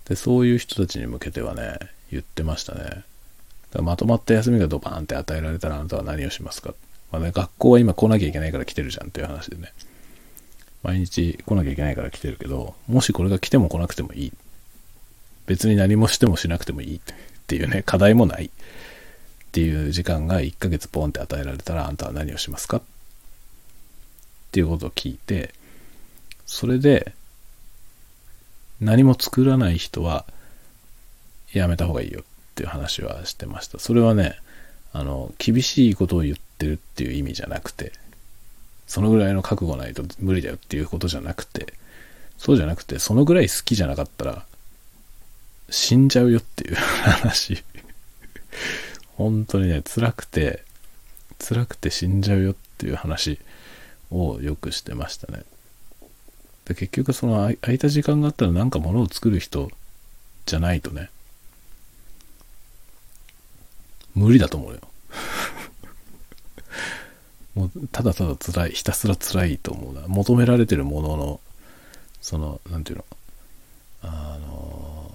[0.07, 1.77] で、そういう人たちに向けてはね、
[2.09, 3.03] 言ってましたね。
[3.81, 6.73] まとまった休みがドバーンって与えられたらあなたは何をしますか？
[7.11, 9.73] まあね、学校は今来なきゃいけないから来てるじゃんっていう話でね。
[10.83, 14.33] 毎日来なきゃいけないから来てるけど、もしこれが来ても来なくてもいい。
[15.47, 17.01] 別に何もしてもしなくてもいいっ
[17.47, 18.49] ていうね、課題もないっ
[19.51, 22.77] ていう時間が1ヶ月ポンって与えられたらあんたは何をしますか？
[22.77, 22.81] っ
[24.53, 25.53] ていうことを聞いて、
[26.45, 27.13] それで
[28.79, 30.25] 何も作らない人は
[31.53, 32.23] やめた方がいいよっ
[32.55, 33.79] ていう話はしてました。
[33.79, 34.37] それはね、
[34.93, 37.91] あの、厳しいことを言ってるっていう意味じゃなくて、
[38.87, 41.73] そのぐらいの覚悟ないと無理だよっていうことじゃなくて、
[42.37, 44.45] そうじゃなくて、そのぐらい好きじゃなかったら
[45.69, 47.63] 死んじゃうよっていう 話。
[49.15, 50.63] 本当にね、辛くて、
[51.39, 53.39] 辛くて死んじゃうよっていう話
[54.11, 55.43] をよくしてましたね。
[56.65, 59.69] で結局その空いた時間があったらなんか物を作る人
[60.45, 61.09] じゃないとね、
[64.15, 64.79] 無理だと思うよ。
[67.53, 70.01] もうただただ辛い、ひたすら辛いと思うな。
[70.07, 71.39] 求められてるものの、
[72.21, 73.05] その、なんていうの、
[74.01, 75.11] あの、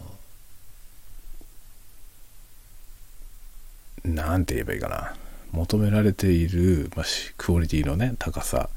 [4.04, 5.14] なんて言えばいいかな。
[5.52, 8.70] 求められている、まあ、クオリティのね、高さ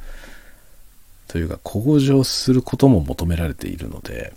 [1.34, 4.36] というか、向上することも求められているので、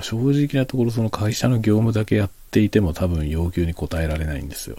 [0.00, 4.76] 正直なところその会社の業務だけやっていても多分要求に応えられないんですよ。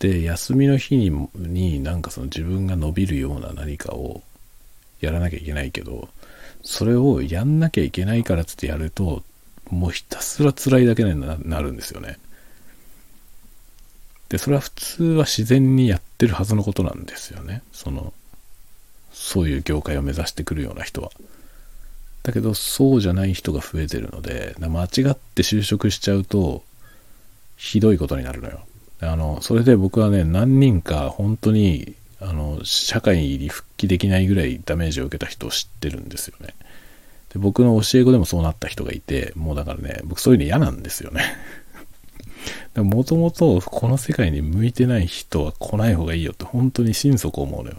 [0.00, 4.22] で、休みの日にになんかその自分が伸びるような何かを
[5.00, 6.10] やらなきゃいけないけど、
[6.62, 9.22] それをやんなきゃいけないからつってやると、
[9.70, 12.18] もうひたすら辛いだけになるんですよね。
[14.28, 17.62] で、それは普通は自然にやってるはずのことなんですよね。
[17.72, 18.12] その、
[19.26, 21.10] そういう業界を目指してくるような人は。
[22.22, 26.62] だけど、そうじゃない人が増えてるので、間違って就職しちゃうと、
[27.56, 28.60] ひどいことになるのよ。
[29.00, 36.54] あの、それで僕はね、何人か本当に、あの、社会に復帰できないぐらいダメージを受けた人を知ってるんですよね。
[37.32, 41.24] で僕の教え子でもそうなった人がいて、もうだからね、僕そういうの嫌なんですよね。
[42.76, 47.76] もともとこの世界に向いてない人は来ない方がいいよって本当に心底思うのよ。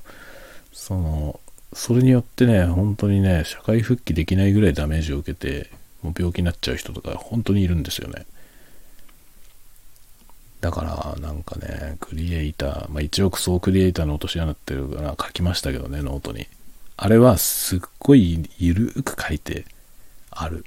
[0.77, 1.39] その、
[1.73, 5.71] それによってね、本当にね、社会復帰できないぐらいダメージを受けて、
[6.03, 8.25] もう病気になっちゃう人とか本当にいるんですよね。
[10.61, 16.47] だからなんかね、クリエイター、まあ一億総クリエイターの落とし穴っていうのは書きましたけどね、ノートに。
[16.95, 19.65] あれはすっごいゆるく書いて
[20.29, 20.63] ある。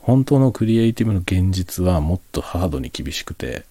[0.00, 3.64] 本当のクリエイティブの現実はもっとハードに厳しくて、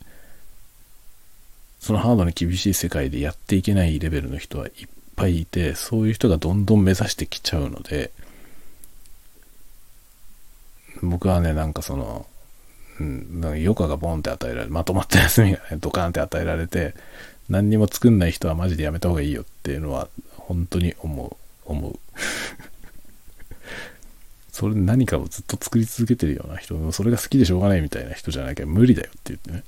[1.81, 4.73] そのハードに厳しい世界でやっていけないレベルの人はいっ
[5.15, 8.11] ぱいいて、そういう人がどんどん目指してきちゃうので、
[11.01, 12.25] 僕はね、なんかその、
[12.99, 16.93] うん、なんか余暇がボンって与えられまとまった休みがね、ドカンって与えられて、
[17.49, 20.07] 何にも作んない人はマジでやめた方がいいよっていうのは、
[20.37, 21.35] 本当に思う、
[21.65, 21.99] 思う。
[24.51, 29.63] それ何かをずっと作り続けてるような人、それが好きでしょうがないみたいな人じゃなきゃ無理だよって言ってね。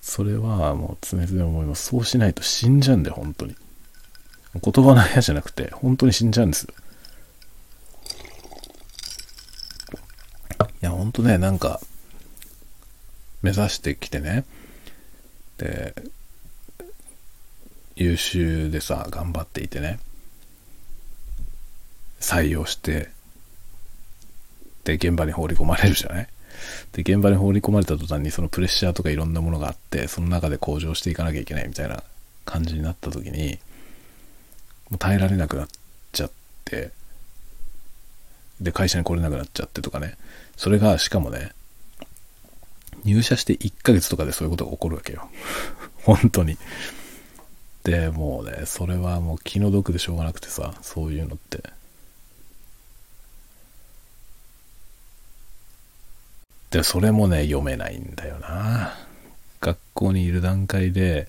[0.00, 1.86] それはもう常々思います。
[1.88, 3.54] そうしないと死んじゃうんだよ、本当に。
[4.54, 6.66] 言葉の部屋じゃなくて、本当に死んじゃうんです。
[10.82, 11.80] いや、ほんとね、なんか、
[13.40, 14.44] 目指してきてね、
[15.58, 15.94] で、
[17.96, 19.98] 優秀でさ、頑張っていてね、
[22.20, 23.10] 採用して、
[24.84, 26.28] で、現場に放り込まれるじゃない。
[26.92, 32.02] で、現場に放り込まれた途端にそのプレッシャーとかいろんなものがあって、その中で向上していかなきゃいけないみたいな
[32.44, 33.58] 感じになった時に、
[34.92, 35.68] もう耐えられなくなっ
[36.12, 36.30] ちゃっ
[36.66, 36.90] て、
[38.60, 40.18] で、会社に来れなくなっちゃってとかね。
[40.58, 41.52] それが、しかもね、
[43.02, 45.30] 入社して1ヶ月とかでそういうことが起こるわけよ。
[46.04, 46.58] 本当に。
[47.84, 51.72] で、もうね、それはもう気の毒でしょうがなくてさ、そういうのって。
[56.70, 58.94] で、それもね、読めないんだよな。
[59.62, 61.28] 学校にいる段階で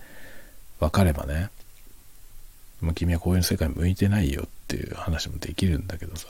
[0.81, 1.49] 分かればね、
[2.83, 6.27] もう君はこういう世界向いてないよっていう話もできるんだけどさ。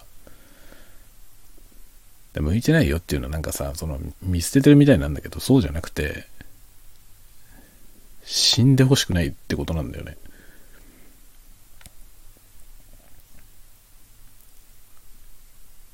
[2.34, 6.28] で向いてないよっていうのはなんかさ、その見捨ててるみたいなんだけど、そうじゃなくて、
[8.24, 10.18] 死んでほしくないってことなんだよね。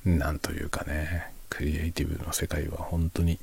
[0.06, 3.38] なんというかね、クリエイティブの世界は本当に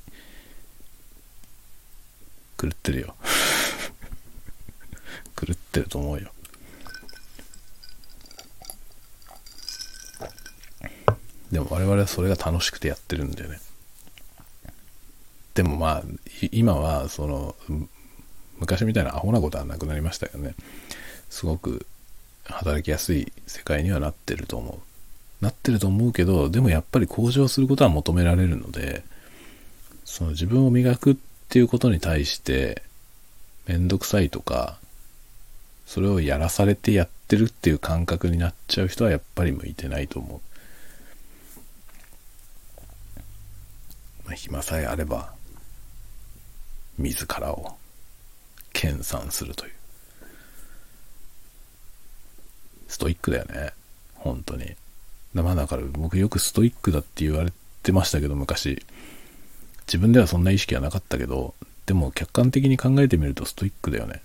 [2.59, 3.15] 狂ってるよ。
[5.39, 6.31] 狂ってると思うよ。
[11.51, 13.59] でも我々はそれが楽しくてやってるんだよね。
[15.53, 16.03] でもまあ、
[16.51, 17.55] 今はその、
[18.59, 20.55] 昔みたいなアホなことはなくなりましたよね。
[21.29, 21.85] すごく
[22.45, 24.79] 働きやすい世界にはなってると思
[25.41, 25.43] う。
[25.43, 29.03] なってると思うけど、でもやっぱり向上することは求められるので、
[30.05, 31.15] その自分を磨くっ
[31.49, 32.81] ていうことに対して、
[33.67, 34.79] めんどくさいとか、
[35.85, 40.56] それをやらされてやってるっていう感覚になっちゃう人はやっぱり向いてないと思う。
[44.27, 45.31] まあ、暇さえあれば
[46.97, 47.77] 自らを
[48.73, 49.71] 研鑽するという。
[52.89, 53.71] ストイックだよね。
[54.15, 54.75] 本当に。
[55.33, 57.53] まあだから僕よくストイックだって言われ
[57.83, 58.83] てましたけど昔。
[59.87, 61.53] 自分ではそんな意識はなかったけど
[61.85, 64.21] でも客観的に考えてみるとストイックだよね。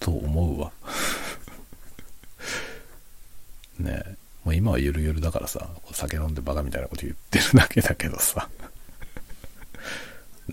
[0.00, 0.72] と思うわ。
[3.78, 4.16] ねえ。
[4.44, 8.48] もう今はゆるゆるだからさ酒飲んでバカみたいなこと言ってるだけだけどさ。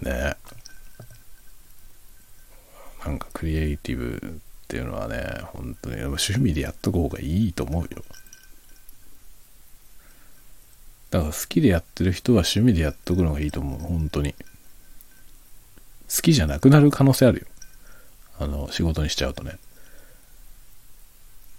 [0.01, 0.35] ね
[3.05, 5.23] なんかクリエイティブっていうのはね、
[5.53, 8.03] 本当に趣味でやっとく方がいいと思うよ。
[11.11, 14.33] だから好きでやってる人は趣味でやっとくのがいいと思う、本当に。
[14.33, 17.45] 好きじゃなくなる可能性あるよ。
[18.39, 19.59] あの、仕事にしちゃうとね。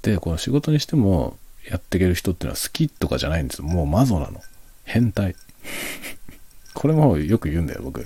[0.03, 3.69] で、この仕事にしてもやっていける人っていうのは好きとかじゃないんですよ。
[3.69, 4.41] もうマゾなの。
[4.85, 5.37] 変態。
[6.77, 8.01] これもよく言うんだよ、僕。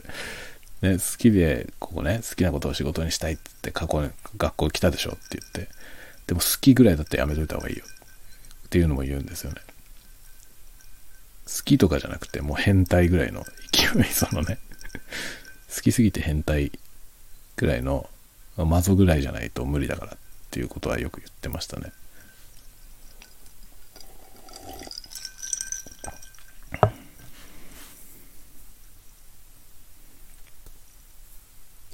[0.80, 5.68] ね、好きで、ここね、好きなことを仕事にしたいって過去に学校来たでしょって言って、
[6.28, 7.84] でも好きぐらいだってやめといた方がいいよ
[8.66, 9.60] っていうのも言うんですよね。
[11.46, 14.58] 好きとかじゃなくて、もう変態ぐらいの勢い、 そのね、
[15.74, 16.70] 好きすぎて変態
[17.56, 18.08] ぐらいの、
[18.56, 20.16] マゾぐらいじゃないと無理だからっ
[20.50, 21.92] ていうことはよく言ってましたね。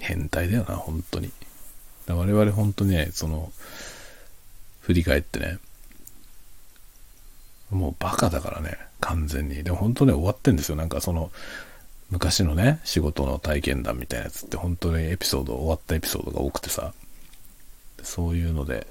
[0.06, 1.32] 変態だよな、本当に。
[2.06, 3.52] 我々本当にね、その、
[4.80, 5.58] 振り返ってね、
[7.70, 9.64] もうバカだからね、完全に。
[9.64, 10.76] でも本当ね、終わってんですよ。
[10.76, 11.32] なんかその、
[12.10, 16.92] 昔のね、仕事の体験談みたいなやつって本当にエピソード、終わったエピソードが多くてさ、
[18.02, 18.86] そういうので、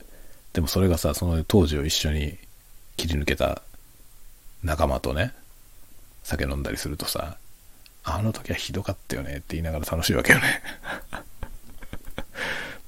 [0.52, 2.38] でもそれがさ、その当時を一緒に
[2.98, 3.62] 切り抜けた
[4.64, 5.34] 仲間とね、
[6.24, 7.38] 酒飲んだりするとさ、
[8.06, 10.62] あの時はひどかったよねって言いながら楽しいわけよね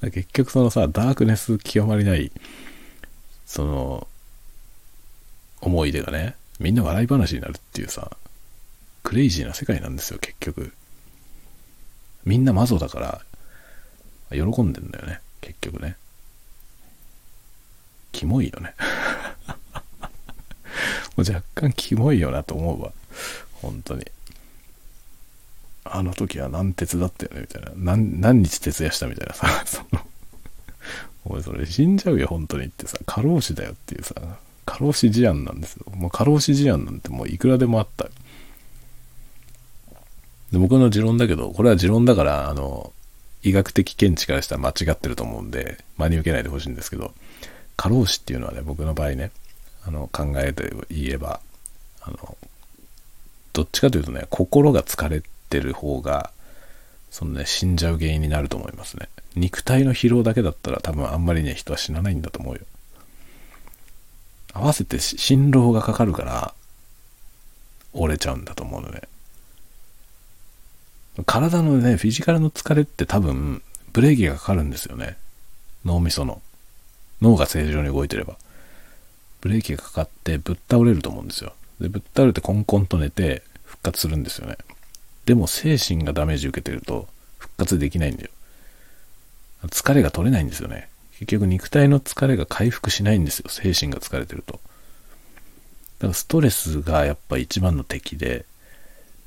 [0.00, 2.30] 結局そのさ、ダークネス極まりない、
[3.46, 4.06] その、
[5.60, 8.16] 思い出がね、みんな笑い話になるっていうさ、
[9.02, 10.72] クレイジーな世界なんですよ、結局。
[12.24, 13.22] みんなマゾだから、
[14.30, 15.96] 喜んでんだよね、結局ね。
[18.12, 18.74] キモいよね。
[21.16, 22.92] もう若干キモいよなと思うわ。
[23.54, 24.06] 本当に。
[25.96, 27.72] あの時は何鉄だったよね、みたいな。
[27.76, 30.00] 何、何日徹夜したみたいなさ、 その、
[31.24, 34.14] お前それ死んじゃうよ、本当にってさ、過労死だよっていうさ、
[34.64, 35.86] 過労死事案なんですよ。
[35.94, 38.04] もう過労死事案なんてもういくらでもあった。
[40.52, 42.92] で僕の持論だけど、これは持論だから、あの、
[43.42, 47.12] 医学的見地からしたら間違ってると思うんで、真に受けないでほしいんですけど、
[47.76, 49.30] 過労死っていうのはね、僕の場合ね、
[49.86, 51.40] あの、考えて言えば、
[52.00, 52.36] あの、
[53.52, 55.28] どっちかというとね、心が疲れて
[55.60, 56.32] る方が、
[57.10, 59.08] そのね、死んじゃう原因になると思いますね。
[59.34, 62.60] 肉体の疲労だけだったら多分あんまりね、人は死なないんだと思うよ。
[64.52, 66.54] 合わせて心労がかかるから、
[67.92, 69.02] 折れちゃうんだと思うのね。
[71.26, 75.16] 体のね、フィジカルの疲れって多分、ブレーキがかかるんですよね。
[75.84, 76.42] 脳みその。
[77.20, 78.36] 脳が正常に動いてれば。
[79.40, 81.54] ブレーキがかかってぶっ倒れると思うんですよ。
[81.80, 84.56] で、ぶっ倒れてコンコンと寝て復活するんですよね。
[85.28, 87.06] でも精神がダメージ受けてると
[87.36, 88.30] 復活できないんだよ。
[89.66, 90.88] 疲れが取れないんですよね。
[91.18, 93.50] 結局肉体の疲れが回復しないんですよ。
[93.50, 94.54] 精神が疲れてると。
[94.54, 98.46] だからストレスがやっぱ一番の敵で、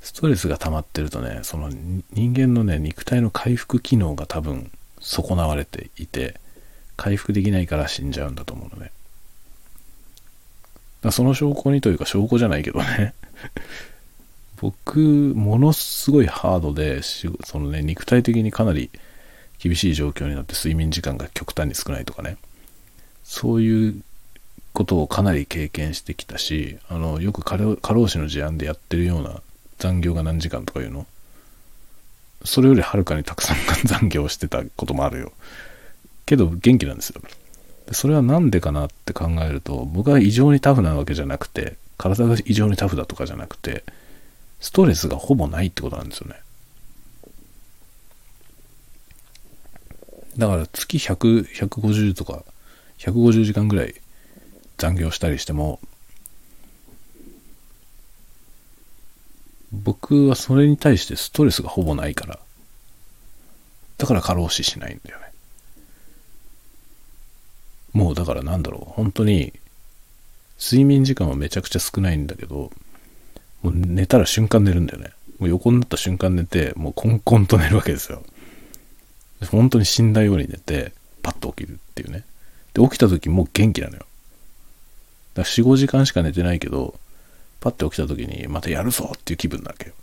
[0.01, 6.39] ストレスが溜まってるとね、その人間のね、肉体の回復機能が多分損なわれていて、
[6.97, 8.91] 回復できないから死んじゃうんだと思うのね。
[11.01, 13.13] だその証拠にというか証拠じゃないけどね。
[14.61, 18.91] 僕、ものすごいハードで、そのね、肉体的にかなり
[19.57, 22.37] 厳しい状況になって睡眠時間が極端に少ないとかね。
[23.23, 24.03] そういう
[24.71, 29.41] ことをかなり経験してきたし、あの、よく過労死の事案でやってるような
[29.79, 31.07] 残業が何時間とかいうの
[32.45, 35.31] それよりはるかにたくさん残業してたこともあるよ。
[36.27, 37.21] けど元気なんですよ。
[37.93, 43.83] それは何でかなって考えると、僕は異常にタフなわけじゃなくて、体が異常にタフだとかじゃなくて、
[44.61, 46.35] ストレスがほぼないってことなんですよね。
[50.37, 52.45] だから月100、150とか、
[52.99, 53.95] 150時間ぐらい
[54.77, 55.79] 残業したりしても、
[59.71, 62.39] 僕はそれに対してストレスがほぼないから。
[63.97, 65.31] だから過労死しないんだよね。
[67.93, 69.53] もうだからなんだろう、本当に、
[70.59, 72.71] 睡眠時間はめちゃくちゃ少ないんだけど、
[73.61, 75.11] もう寝たら瞬間寝るんだよね。
[75.39, 78.23] もう横になった瞬間寝て、もうコンコンと寝るわけですよ。
[79.49, 80.93] 本当に死んだように寝て、
[81.23, 82.23] パッと起きるっていうね。
[82.73, 84.05] で、起きた時もう元気なのよ。
[85.33, 86.99] だから4、5時間しか寝てないけど、
[87.59, 89.93] パッて起きた時にまたやるぞっていう気分なわけよ。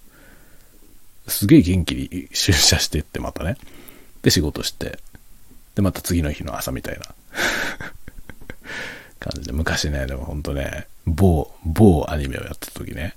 [1.27, 3.57] すげえ元気に出社してってまたね。
[4.23, 4.99] で、仕事して。
[5.75, 7.15] で、また次の日の朝みたいな
[9.19, 9.53] 感じで。
[9.53, 13.15] 昔ね、でもほんとね、某、某アニメをやってた時ね。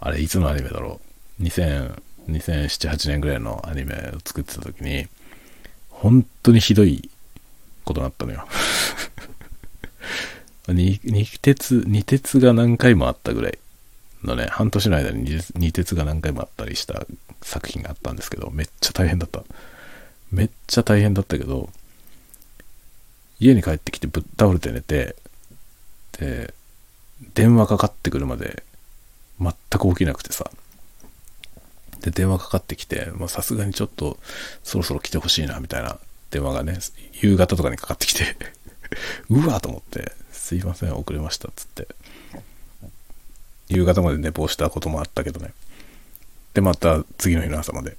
[0.00, 1.00] あれ、いつのアニメだろ
[1.40, 5.06] う？2000、2007、8年ぐらいのアニメを作ってた時に、
[5.90, 7.10] 本当にひどい
[7.84, 8.46] ことになったのよ。
[10.68, 10.98] 二
[11.42, 13.58] 鉄、二鉄が何回もあったぐらい
[14.22, 17.06] のね、半年の間に二鉄が何回もあったりした
[17.42, 19.44] 作品があったんですけど、めっちゃ大変だった。
[20.32, 21.70] めっちゃ大変だったけど、
[23.38, 25.16] 家に帰ってきてぶっ倒れて寝て、
[26.18, 26.54] で、
[27.34, 28.62] 電話かかってくるまで
[29.40, 30.50] 全く起きなくてさ、
[32.00, 34.18] で、電話かかってきて、さすがにちょっと
[34.62, 35.98] そろそろ来てほしいな、みたいな
[36.30, 36.78] 電話がね、
[37.12, 38.36] 夕方とかにかかってきて
[39.30, 41.88] うわーと思って、すいません、遅れました、っつって。
[43.68, 45.54] 夕方まで寝坊したこともあったけどね。
[46.52, 47.96] で、また次の日の朝まで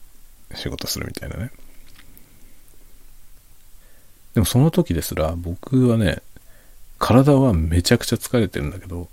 [0.53, 1.51] 仕事するみたいなね。
[4.35, 6.21] でもその時ですら、僕はね、
[6.99, 9.09] 体はめちゃくちゃ疲れてるんだけど、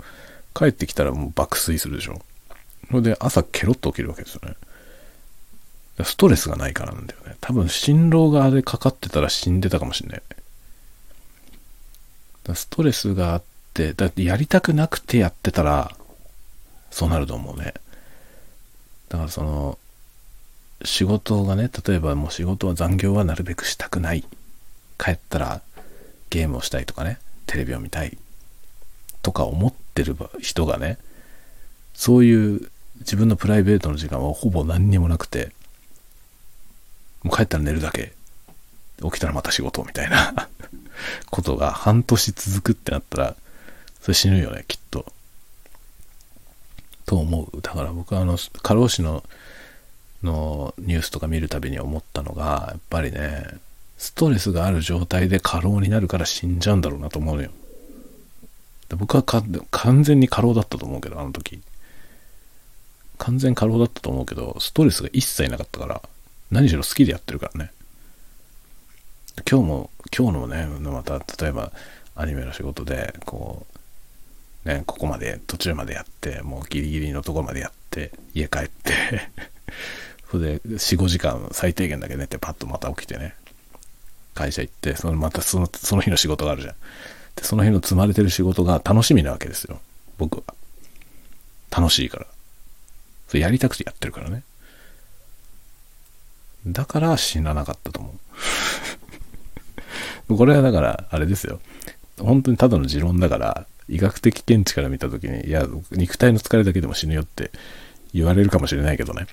[0.55, 2.23] 帰ってきたらもう爆睡するでしょ。
[2.89, 4.55] それで朝ケロッと起きるわけですよね。
[6.05, 7.37] ストレスがないからなんだよね。
[7.41, 10.23] 多分、心労があれかかってたら死んでたかもしんない。
[12.55, 13.43] ストレスがあっ
[13.75, 15.97] て、だってやりたくなくてやってたら、
[16.91, 17.75] そうなると思うね。
[19.09, 19.79] だからその、
[20.85, 24.25] 仕事がね、例えばもう仕事は残業はなるべくしたくない。
[24.99, 25.61] 帰ったら
[26.31, 28.17] ゲームをしたいとかね、テレビを見たい
[29.23, 30.99] とか思ってる人がね、
[31.95, 32.71] そういう
[33.01, 35.53] 自分のプライベートの時間はほぼ何にもなくて、
[37.23, 38.13] もう帰ったら寝るだけ。
[39.03, 40.49] 起きたらまた仕事みたいな
[41.31, 43.37] ことが半年続くってなったら、
[44.01, 45.13] それ死ぬよね、きっと。
[47.07, 47.61] と思う。
[47.61, 49.25] だから僕はあの、過労死の、
[50.23, 53.47] のニュースとか見るたびに思ったのが、やっぱりね、
[53.99, 57.51] ストレスがある状態で過労になるから死んじゃうんだろうなと思うのよ。
[58.97, 61.63] 僕は完全に過労だったと思うけど、あの時。
[63.19, 66.03] 完全過労だったと思うけど、ストレスが一切なかったから、
[66.51, 67.73] 何しろ好きでやってるからね。
[69.49, 71.73] 今日も、今日のね、また、例えば、
[72.15, 73.67] アニメの仕事で、こ
[74.65, 78.93] う、ね、ここまで、途中までやって、もうギリギリのとこまでやって、家帰って
[80.31, 83.35] それで、4、5時間最低限だけ寝て、パッとまた起きてね、
[84.35, 86.75] 会社行って、そのまたその、その日の仕事があるじゃん。
[87.37, 89.81] で、その日の積まれてる仕事が楽しみなわけですよ。
[90.19, 90.55] 僕は。
[91.71, 92.27] 楽しいから。
[93.29, 94.43] それやりたくてやってるからね。
[96.67, 98.15] だから死ななかったと思
[100.29, 100.37] う。
[100.37, 101.61] これはだから、あれですよ。
[102.19, 107.51] 本当にただの持論だから、医学的見地から見た時に、いや、肉体の疲れだけでも死ぬよって
[108.15, 109.27] 言われるかもしれないけどね。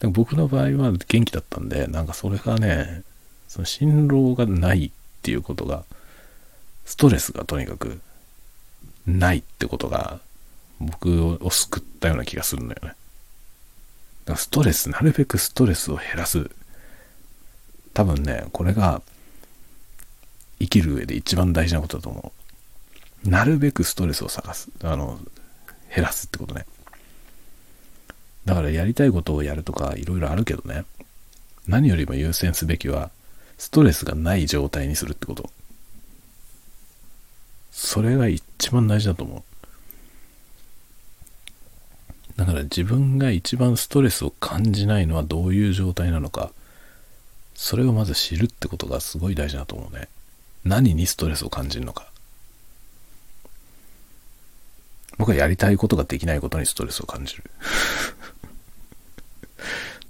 [0.00, 3.02] でも僕の場合は元気だったんで、なんかそれがね、
[3.48, 4.90] その心労がないっ
[5.22, 5.84] ていうことが、
[6.84, 8.00] ストレスがとにかく
[9.06, 10.20] ないってことが
[10.80, 12.88] 僕を救ったような気がするのよね。
[12.88, 12.96] だか
[14.32, 16.50] らストレス、なるべくストレスを減らす。
[17.92, 19.02] 多分ね、これが
[20.58, 22.32] 生きる上で一番大事なことだと思
[23.24, 23.28] う。
[23.28, 24.68] なるべくストレスを探す。
[24.82, 25.18] あの、
[25.94, 26.66] 減らすってことね。
[28.44, 30.84] だからやりたいことをやるとかいろいろあるけどね。
[31.66, 33.10] 何よりも優先すべきは、
[33.56, 35.50] ストレスがない状態にするってこと。
[37.70, 39.42] それが一番大事だと思う。
[42.36, 46.52] だから自分が一番ストレスを感じないのはどういう状態なのか、
[47.54, 50.08] それをまず知るってことがすごい大事だと思うね。
[50.64, 52.08] 何にストレスを感じるのか。
[55.16, 57.44] 僕はやりたいことができないことにストレスを感じる。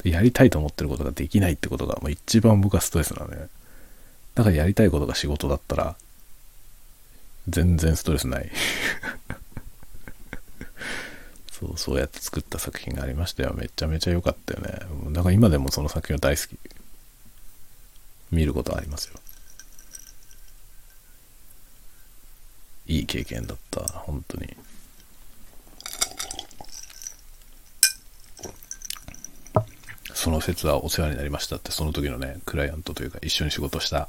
[0.05, 3.49] やりたいと思ってることができないってことがもう一番僕はストレスなのね。
[4.35, 5.97] だからやりたいことが仕事だったら、
[7.49, 8.51] 全然ストレスない
[11.53, 13.55] そう、そうやって作った作品がありましたよ。
[13.55, 14.81] めちゃめちゃ良かったよね。
[15.13, 16.59] だから今でもその作品は大好き。
[18.31, 19.15] 見ることありますよ。
[22.87, 23.81] いい経験だった。
[23.81, 24.57] 本当に。
[30.25, 34.09] その説はお世話になりましたって、その時のね、クライアントというか一緒に仕事した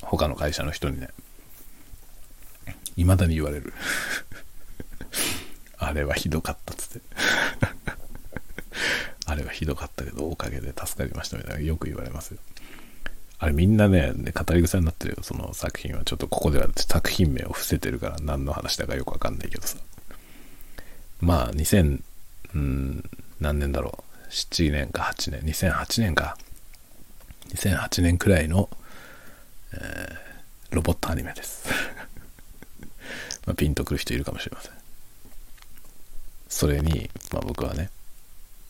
[0.00, 1.08] 他の会社の人にね、
[2.94, 3.74] 未だに言われる。
[5.78, 7.06] あれはひどかったっつって。
[9.26, 12.38] あれはひどかったけど、おかげで助かりましたみたいなよく言われますよ。
[13.40, 16.04] あれみんなね、語り草になってるよ、その作品は。
[16.04, 19.76] ちょっとここでは作品名を伏せてるから何の話だかよくわかんないけどさ。
[21.20, 22.00] まあ、2000、
[22.54, 23.10] うん、
[23.40, 24.05] 何年だろう。
[24.30, 26.36] 7年か8年、2008年か。
[27.50, 28.68] 2008年くらいの、
[29.72, 31.68] えー、ロボットアニメです。
[33.46, 34.72] まあ、ピンとくる人いるかもしれません。
[36.48, 37.90] それに、まあ僕はね、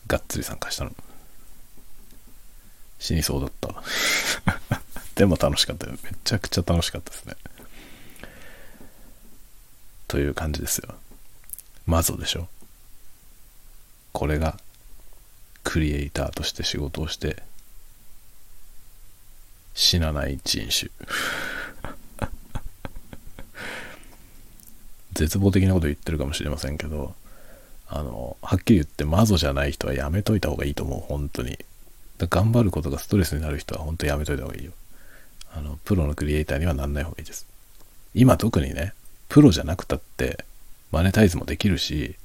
[0.07, 0.95] がっつり参加したの。
[2.99, 3.83] 死にそうだった。
[5.15, 5.97] でも楽しかったよ。
[6.03, 7.35] めちゃくちゃ楽しかったですね。
[10.07, 10.95] という感じですよ。
[11.85, 12.47] マゾでしょ。
[14.13, 14.59] これが
[15.69, 17.43] クリエイターとして仕事をして
[19.73, 20.89] 死なない人種。
[25.11, 27.13] 絶望的なこと言ってるかもしれませんけど、
[27.89, 31.59] あの、はっきり言ってマゾじゃない人はやめといた方がいいと思う、本当に。
[32.17, 34.71] 頑張ることがストレスになる人は本当やめといた方がいいよ。
[35.53, 37.45] あの、プロのクリエイターにはなんない方がいいです。
[38.13, 38.93] 今特にね、
[39.27, 40.45] プロじゃなくたって
[40.91, 42.15] マネタイズもできるし、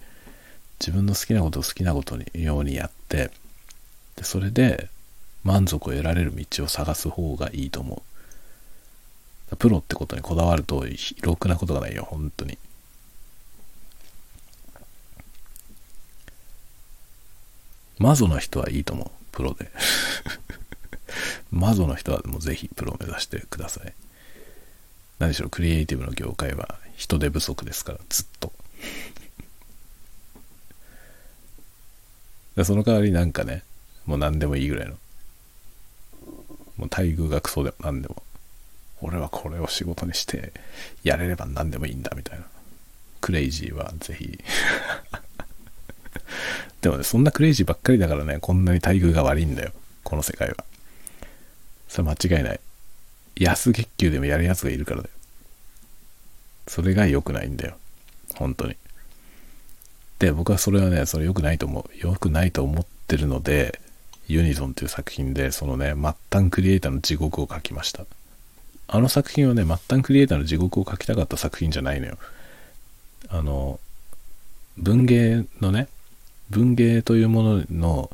[0.83, 3.31] 自分の好きなことを好きなことにようにやって、
[4.17, 4.89] でそれで
[5.45, 8.03] 満足を得られる道を探す方がいいと思
[9.51, 9.57] う。
[9.57, 10.87] プロってことにこだわると、
[11.21, 12.57] ろくなことがないよ、本当に。
[17.99, 19.11] マゾの人はいいと思う。
[19.31, 19.71] プロで。
[21.53, 23.93] マゾの人はもうぜひプロを目指してください。
[25.19, 28.53] 何しろクリエイティブの業界は人手不足ですから、ずっと。
[32.57, 33.63] でその代わりなんかね、
[34.05, 34.95] もう何でもいいぐらいの。
[36.77, 38.23] もう待遇がクソでも何でも。
[39.01, 40.53] 俺はこれを仕事にして
[41.03, 42.45] やれれば何でもいいんだみたいな。
[43.21, 44.39] クレイジーはぜひ
[46.81, 49.73] でもね、そんなクレイジーばっかりだからね、こんなに待遇が悪いんだよ。
[50.03, 50.65] この世界は。
[51.89, 52.61] それ間違いない。
[53.37, 55.15] 安月給でもやるやつがいるからだよ。
[56.67, 57.77] それが良くないんだよ。
[58.35, 58.77] 本当に。
[60.23, 61.99] で、僕はそれはね、それ良くないと思う。
[61.99, 63.81] 良くないと思ってるので、
[64.29, 68.05] ユニゾンっていう作品で、そのね、末端クリエイターの地獄を書きました。
[68.87, 72.19] あの作品はね、末端クリエイターの地獄を書きたかった作品じゃないのよ。
[73.31, 73.81] あの、
[74.79, 75.89] 文芸のね、
[76.51, 78.11] 文芸というものの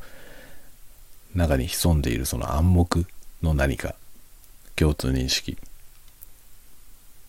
[1.35, 3.07] 中に潜んでいるその暗黙
[3.43, 3.95] の何か、
[4.77, 5.57] 共通認識っ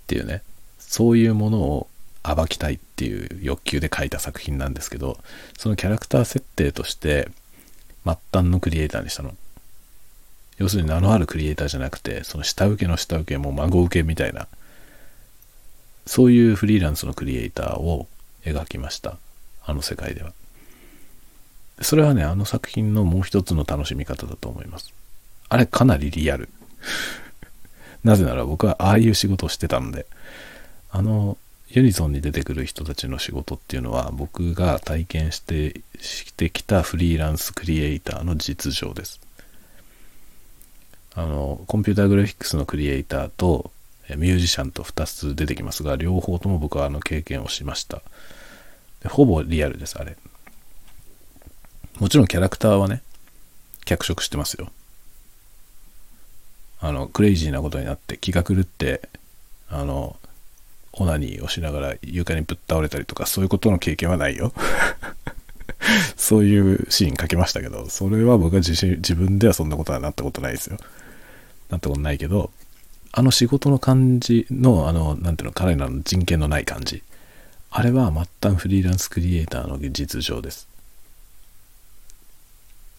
[0.08, 0.42] ていうね、
[0.78, 1.88] そういうものを
[2.24, 5.18] 暴きたいっていう欲求で書いた作品なんですけど、
[5.58, 7.30] そのキャラクター設定として、
[8.04, 9.34] 末端のクリエイターにしたの。
[10.58, 14.50] 要するに名のあるクリエイターじゃなくて、その下請けの下請け、もう孫請けみたいな、
[16.06, 18.08] そういうフリーランスのクリエイターを
[18.44, 19.18] 描きました。
[19.64, 20.34] あの世界では。
[21.82, 24.94] それはね、あの作品のもう一つの楽しみ方だと思います。
[25.48, 26.50] あれかなりリアル。
[28.04, 30.06] なぜなら僕はああいう仕事をしてたので、
[30.92, 31.38] あの、
[31.72, 39.20] ユニゾンに出てくる人たちの仕事っていうのは僕が体験してしてきたフリーランスクリエイターの実情です。
[41.14, 43.72] あの、コンピューターグラフィックスのクリエイターと
[44.10, 48.02] ミュージシャンと2つ出てきますが、両方とも僕はあの経験をしました。
[49.08, 50.18] ほぼリアルです、あれ。
[52.00, 53.04] もちろんキャラクターはね、
[53.86, 54.72] 脚色してますよ。
[56.82, 59.10] あの、クレイジーなことになって気が狂って、
[59.70, 60.19] あの、
[60.94, 64.54] オナニーをしながら床にぶっ倒れたりとか、そういうことの経験はないよ。
[66.18, 70.78] そういうシーン書きましたけど、それは僕は自自分ではそんなことはなったことないですよ。
[71.70, 72.52] なったことないけど、
[73.12, 77.02] あの仕事の感じの、あの、なんていうの、彼らの人権のない感じ。
[77.72, 80.68] あれは末端フリーランスクリエイターの実情です。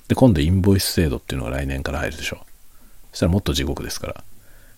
[0.08, 2.44] で、今度インボイス制度っていうのが来年から入るでしょ。
[3.10, 4.24] そしたらもっと地獄ですから。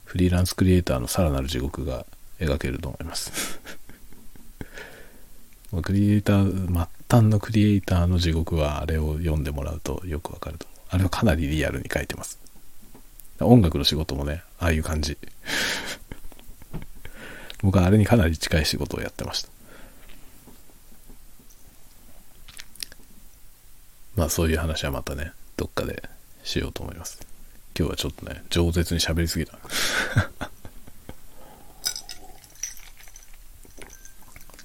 [0.04, 2.04] フリーランスクリエイターのさらなる地獄が
[2.44, 3.60] 描けると思います
[5.82, 10.78] クリエイター、末端のクリエイターの地獄はあれを読んでもらうとよくわかると思う。
[10.90, 12.38] あれはかなりリアルに書いてます。
[13.40, 15.16] 音楽の仕事もね、ああいう感じ。
[17.62, 19.48] 僕はあれにかなり近い仕事をやってました。
[24.14, 26.10] まあそういう話はまたね、どっかで
[26.44, 27.18] しようと思います。
[27.78, 29.58] 今日はちょっとね、饒舌に喋りすぎた。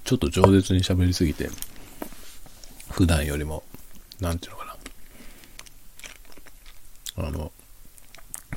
[0.08, 1.50] ちょっと饒舌に喋りすぎて、
[2.88, 3.62] 普段よりも、
[4.20, 4.78] なんていうのか
[7.18, 7.26] な。
[7.26, 7.52] あの、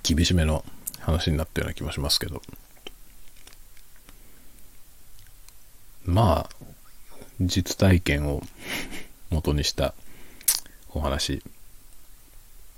[0.02, 0.64] 厳しめの
[1.00, 2.42] 話になったような気もしますけど。
[6.06, 6.56] まあ、
[7.42, 8.42] 実体験を
[9.30, 9.94] 元にした
[10.92, 11.44] お話。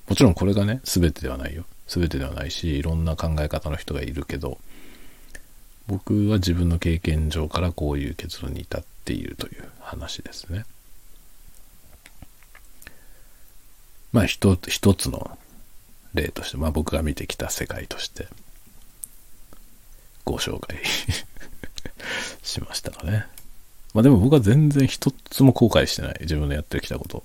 [0.08, 1.66] もちろんこれがね、全てではないよ。
[1.88, 4.58] 全てではないし、いろんな考え方の人がいるけど、
[5.88, 10.66] 僕は自分の経験上からこういう結論に至っているという話ですね。
[14.12, 15.38] まあ一一つの
[16.14, 18.28] 例として、まあ僕が見てきた世界として
[20.24, 20.78] ご紹介
[22.44, 23.26] しましたかね。
[23.94, 26.18] まあでも僕は全然一つも後悔してない。
[26.22, 27.24] 自分のやってきたこと。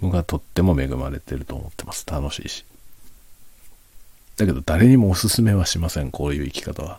[0.00, 2.06] 僕はとっても恵まれてると思ってます。
[2.06, 2.64] 楽しいし。
[4.40, 6.98] だけど誰にもおすすめはしません、こういう生き方は。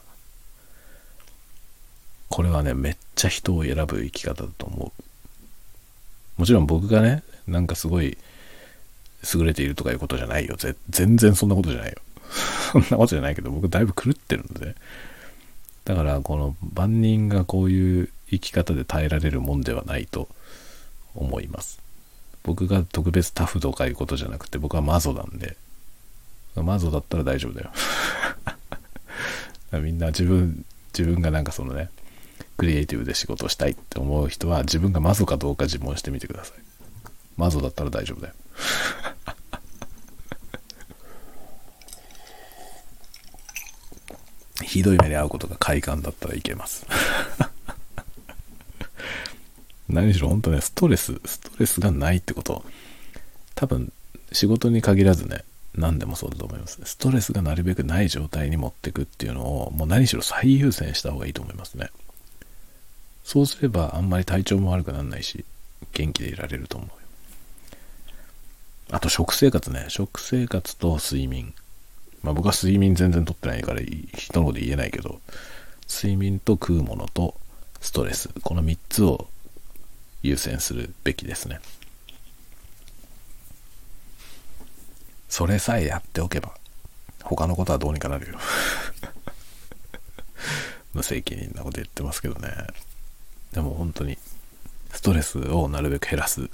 [2.30, 5.02] これはね、めっちゃ人を選ぶ生き方だと思う。
[6.40, 8.16] もちろん僕がね、なんかすごい
[9.34, 10.56] 優れているとかいうことじゃないよ。
[10.90, 11.98] 全然そんなことじゃないよ。
[12.72, 14.76] そんなことじゃないけど、僕だいぶ狂ってるんで。
[15.86, 20.30] だから、この万人がこういう生き方で耐えられるもんではないと
[21.16, 21.80] 思います。
[22.44, 25.58] 僕が特別タフとかいうことじゃなくて、僕はマゾなんで、
[26.56, 27.72] マゾだったら大丈夫だよ
[29.82, 30.66] みんな自分、
[30.98, 31.90] 自分がなんかそのね、
[32.58, 36.56] クリエイティブで仕事したいって思う人は自分がマゾかどうか自問してみてください。
[37.38, 38.34] マゾだったら大丈夫だよ。
[44.64, 46.86] ひどい目に遭うことが快感だったらいけます。
[49.90, 52.64] 何しろ本当ね、ストレス、ストレスがないってこと。
[53.56, 53.92] 多分、
[54.32, 55.44] 仕事に限らずね、
[55.76, 56.80] 何でもそうだと思います。
[56.84, 61.90] ストレスがなるべくない状態に持っていくっていうのを、もう何しろ最優先した方がいいと思いますね。
[63.24, 65.46] そうすればあんまり体調も悪くならないし、
[65.94, 66.96] 元気でいられると思うよ。
[68.92, 69.86] あと食生活ね。
[69.88, 71.54] 食生活と睡眠。
[72.24, 75.22] まあ僕は睡眠全然とってないから人のこと言えないけど、
[75.88, 77.36] 睡眠と食うものと
[77.80, 78.30] ストレス。
[78.44, 79.30] この3つを
[80.22, 81.62] 優先するべきですね。
[85.32, 86.52] それさえやっておけば、
[87.24, 88.38] 他のことはどうにかなるよ。
[90.94, 92.50] 無責任なこと言ってますけどね。
[93.54, 94.18] でも本当に、
[94.92, 96.50] ストレスをなるべく減らす。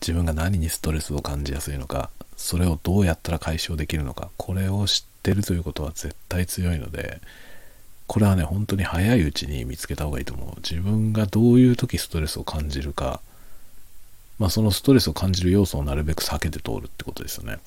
[0.00, 7.20] 自分が何にストレスを感じやすいのか、それをどうやったら解消できるのか、これを知ってるということは絶対強いので、
[8.08, 10.56] これはね、本当に早いうちに見つけた方がいいと思う。
[10.56, 13.20] 自分がどういう時ストレスを感じるか、
[14.38, 17.58] まあそのストレスを感じる要素をなるべく避けて通るってことですよね。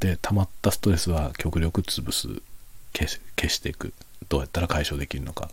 [0.00, 2.28] で、溜まったストレスは極力潰す、
[2.92, 3.92] 消し消していく。
[4.28, 5.50] どうやったら解消できるのか。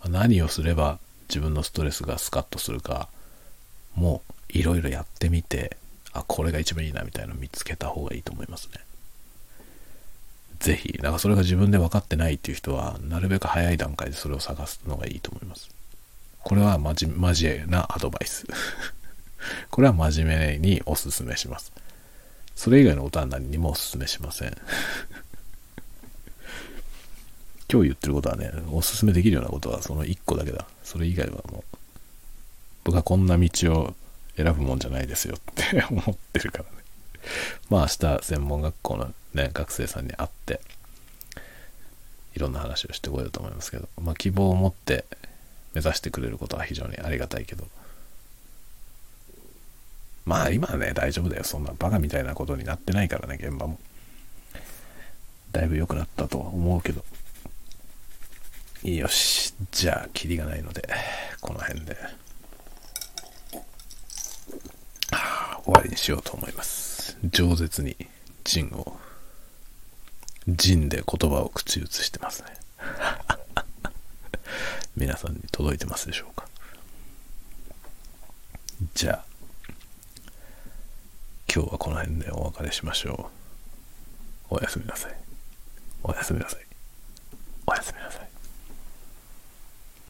[0.00, 0.98] まあ何をすれば
[1.28, 3.08] 自分のストレスがスカッとするか、
[3.94, 5.76] もういろいろやってみて、
[6.12, 8.80] あ、これが一番いいなみたいなのを見つけた方がいいと思いますね。
[10.60, 15.68] ぜひ、だからそれが自分で分かってないっていう人は、なるべく早い段階でそれを探すのがいいと思います。
[16.42, 18.46] これはまじ、真面目なアドバイス。
[19.70, 21.72] これは真面目におすすめします。
[22.54, 24.56] それ以外のことは何にもおすすめしません。
[27.70, 30.66] 今日言ってることはね、おすすめできるようなことはその1個だけだ。
[30.82, 31.76] それ以外はもう、
[32.84, 33.94] 僕はこんな道を
[34.36, 36.70] 選ぶもんじゃないですよって 思ってるからね。
[37.68, 40.60] まあ明日専門学校のね、学生さんに会って、
[42.34, 45.04] いろんな話をしてこようと思いますけど、まあ希望を持って
[45.74, 47.66] 目指してくれることは非常にありがたいけど、
[50.26, 51.44] まあ今はね、大丈夫だよ。
[51.44, 53.78] そんなバカみたいなことになってないからね、現場も。
[55.52, 57.04] だいぶ良くなったとは思うけど。
[58.82, 59.54] よし。
[59.70, 60.88] じゃあ、キリがないので、
[61.40, 61.96] この辺で、
[65.12, 67.16] はあ終わりにしようと思います。
[67.30, 67.96] 饒舌に、
[68.42, 68.98] ジンを、
[70.48, 72.48] ジンで言葉を口移してますね。
[74.96, 76.48] 皆さんに届いてますでしょうか。
[78.94, 79.25] じゃあ、
[81.56, 83.30] 今日はこの辺でお別れしましょ
[84.50, 84.56] う。
[84.56, 85.16] おやすみなさい。
[86.02, 86.60] おやすみなさい。
[87.66, 88.25] おやすみなさい。